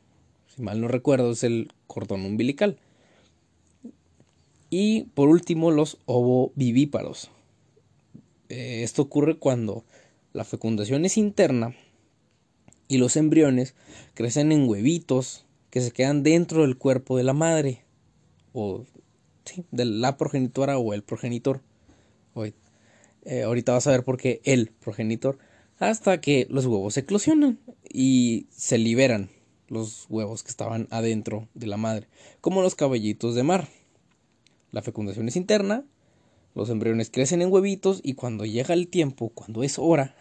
si 0.58 0.64
mal 0.64 0.82
no 0.82 0.88
recuerdo, 0.88 1.32
es 1.32 1.44
el 1.44 1.72
cordón 1.86 2.26
umbilical. 2.26 2.80
Y 4.72 5.04
por 5.14 5.30
último, 5.30 5.70
los 5.70 6.00
ovovivíparos. 6.06 7.30
Eh, 8.50 8.82
esto 8.82 9.04
ocurre 9.04 9.38
cuando 9.38 9.86
la 10.34 10.44
fecundación 10.44 11.06
es 11.06 11.18
interna 11.18 11.76
y 12.88 12.98
los 12.98 13.18
embriones 13.18 13.76
crecen 14.16 14.52
en 14.52 14.68
huevitos 14.68 15.46
que 15.70 15.82
se 15.82 15.92
quedan 15.92 16.24
dentro 16.24 16.64
del 16.64 16.78
cuerpo 16.78 17.18
de 17.18 17.24
la 17.24 17.34
madre 17.34 17.84
o 18.54 18.84
de 19.72 19.86
la 19.86 20.18
progenitora 20.18 20.80
o 20.80 20.94
el 20.94 21.04
progenitor. 21.04 21.62
Eh, 23.26 23.44
ahorita 23.44 23.74
vas 23.74 23.86
a 23.86 23.92
ver 23.92 24.04
por 24.04 24.18
qué 24.18 24.42
el 24.44 24.70
progenitor 24.70 25.38
hasta 25.80 26.22
que 26.22 26.48
los 26.50 26.66
huevos 26.66 26.96
eclosionan 26.98 27.60
y 27.90 28.48
se 28.52 28.78
liberan 28.78 29.30
los 29.68 30.06
huevos 30.10 30.44
que 30.44 30.50
estaban 30.50 30.88
adentro 30.92 31.48
de 31.54 31.68
la 31.68 31.78
madre, 31.78 32.08
como 32.42 32.62
los 32.62 32.76
caballitos 32.76 33.36
de 33.36 33.44
mar. 33.44 33.68
La 34.72 34.82
fecundación 34.82 35.28
es 35.28 35.36
interna, 35.36 35.86
los 36.56 36.70
embriones 36.70 37.10
crecen 37.10 37.42
en 37.42 37.52
huevitos 37.52 38.02
y 38.04 38.14
cuando 38.14 38.46
llega 38.46 38.74
el 38.74 38.88
tiempo, 38.88 39.30
cuando 39.30 39.64
es 39.64 39.78
hora, 39.78 40.16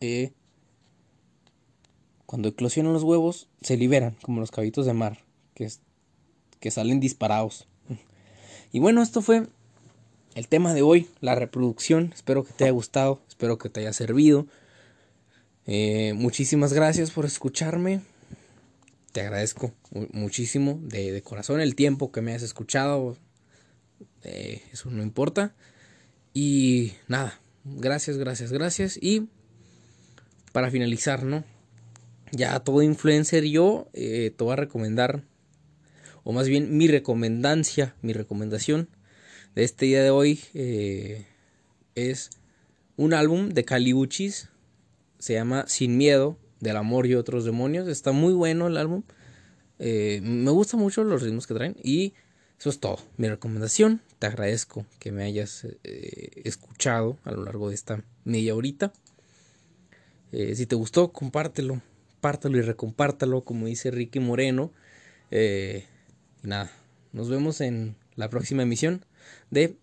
eh, 0.00 0.32
cuando 2.26 2.48
eclosionan 2.48 2.92
los 2.92 3.02
huevos, 3.02 3.48
se 3.60 3.76
liberan, 3.76 4.16
como 4.22 4.40
los 4.40 4.50
caballitos 4.50 4.86
de 4.86 4.92
mar, 4.92 5.18
que, 5.54 5.68
que 6.60 6.70
salen 6.70 7.00
disparados. 7.00 7.66
Y 8.72 8.78
bueno, 8.78 9.02
esto 9.02 9.20
fue 9.20 9.48
el 10.34 10.46
tema 10.46 10.74
de 10.74 10.82
hoy, 10.82 11.08
la 11.20 11.34
reproducción. 11.34 12.12
Espero 12.14 12.44
que 12.44 12.52
te 12.52 12.64
haya 12.64 12.72
gustado, 12.72 13.20
espero 13.28 13.58
que 13.58 13.68
te 13.68 13.80
haya 13.80 13.92
servido. 13.92 14.46
Eh, 15.66 16.12
muchísimas 16.14 16.72
gracias 16.72 17.10
por 17.10 17.24
escucharme. 17.24 18.00
Te 19.12 19.22
agradezco 19.22 19.74
muchísimo 20.12 20.78
de, 20.82 21.20
corazón 21.22 21.60
el 21.60 21.74
tiempo 21.74 22.12
que 22.12 22.20
me 22.20 22.34
has 22.34 22.42
escuchado. 22.42 23.16
Eso 24.22 24.90
no 24.90 25.02
importa. 25.02 25.54
Y 26.32 26.92
nada, 27.08 27.40
gracias, 27.64 28.16
gracias, 28.18 28.52
gracias. 28.52 28.98
Y 29.00 29.28
para 30.52 30.70
finalizar, 30.70 31.24
¿no? 31.24 31.44
Ya 32.32 32.60
todo 32.60 32.82
influencer 32.82 33.44
yo 33.44 33.88
eh, 33.92 34.32
te 34.36 34.44
voy 34.44 34.52
a 34.52 34.56
recomendar, 34.56 35.24
o 36.22 36.32
más 36.32 36.46
bien 36.46 36.76
mi 36.76 36.86
recomendancia, 36.86 37.96
mi 38.02 38.12
recomendación 38.12 38.88
de 39.54 39.64
este 39.64 39.86
día 39.86 40.02
de 40.02 40.10
hoy 40.10 40.40
eh, 40.54 41.26
es 41.96 42.30
un 42.96 43.14
álbum 43.14 43.48
de 43.48 43.64
Caliuchis. 43.64 44.48
Se 45.18 45.34
llama 45.34 45.64
Sin 45.66 45.96
Miedo, 45.96 46.38
del 46.60 46.76
amor 46.76 47.06
y 47.06 47.14
otros 47.14 47.44
demonios. 47.44 47.88
Está 47.88 48.12
muy 48.12 48.32
bueno 48.32 48.66
el 48.66 48.76
álbum. 48.76 49.02
Eh, 49.78 50.20
me 50.22 50.50
gustan 50.50 50.80
mucho 50.80 51.04
los 51.04 51.22
ritmos 51.22 51.46
que 51.46 51.54
traen. 51.54 51.76
Y 51.82 52.14
eso 52.58 52.70
es 52.70 52.80
todo. 52.80 52.98
Mi 53.16 53.28
recomendación. 53.28 54.00
Te 54.18 54.26
agradezco 54.26 54.86
que 54.98 55.12
me 55.12 55.24
hayas 55.24 55.66
eh, 55.84 56.42
escuchado 56.44 57.18
a 57.24 57.32
lo 57.32 57.44
largo 57.44 57.68
de 57.68 57.74
esta 57.74 58.04
media 58.24 58.54
horita. 58.54 58.92
si 60.32 60.66
te 60.66 60.74
gustó, 60.76 61.12
compártelo. 61.12 61.80
Pártelo 62.20 62.58
y 62.58 62.62
recompártalo, 62.62 63.44
como 63.44 63.66
dice 63.66 63.90
Ricky 63.90 64.20
Moreno. 64.20 64.72
y 65.30 65.82
nada, 66.42 66.70
nos 67.12 67.30
vemos 67.30 67.60
en 67.60 67.96
la 68.14 68.28
próxima 68.28 68.62
emisión 68.62 69.04
de 69.50 69.76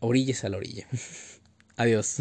Orillas 0.00 0.44
a 0.44 0.48
la 0.48 0.56
orilla. 0.56 0.86
Adiós. 1.76 2.20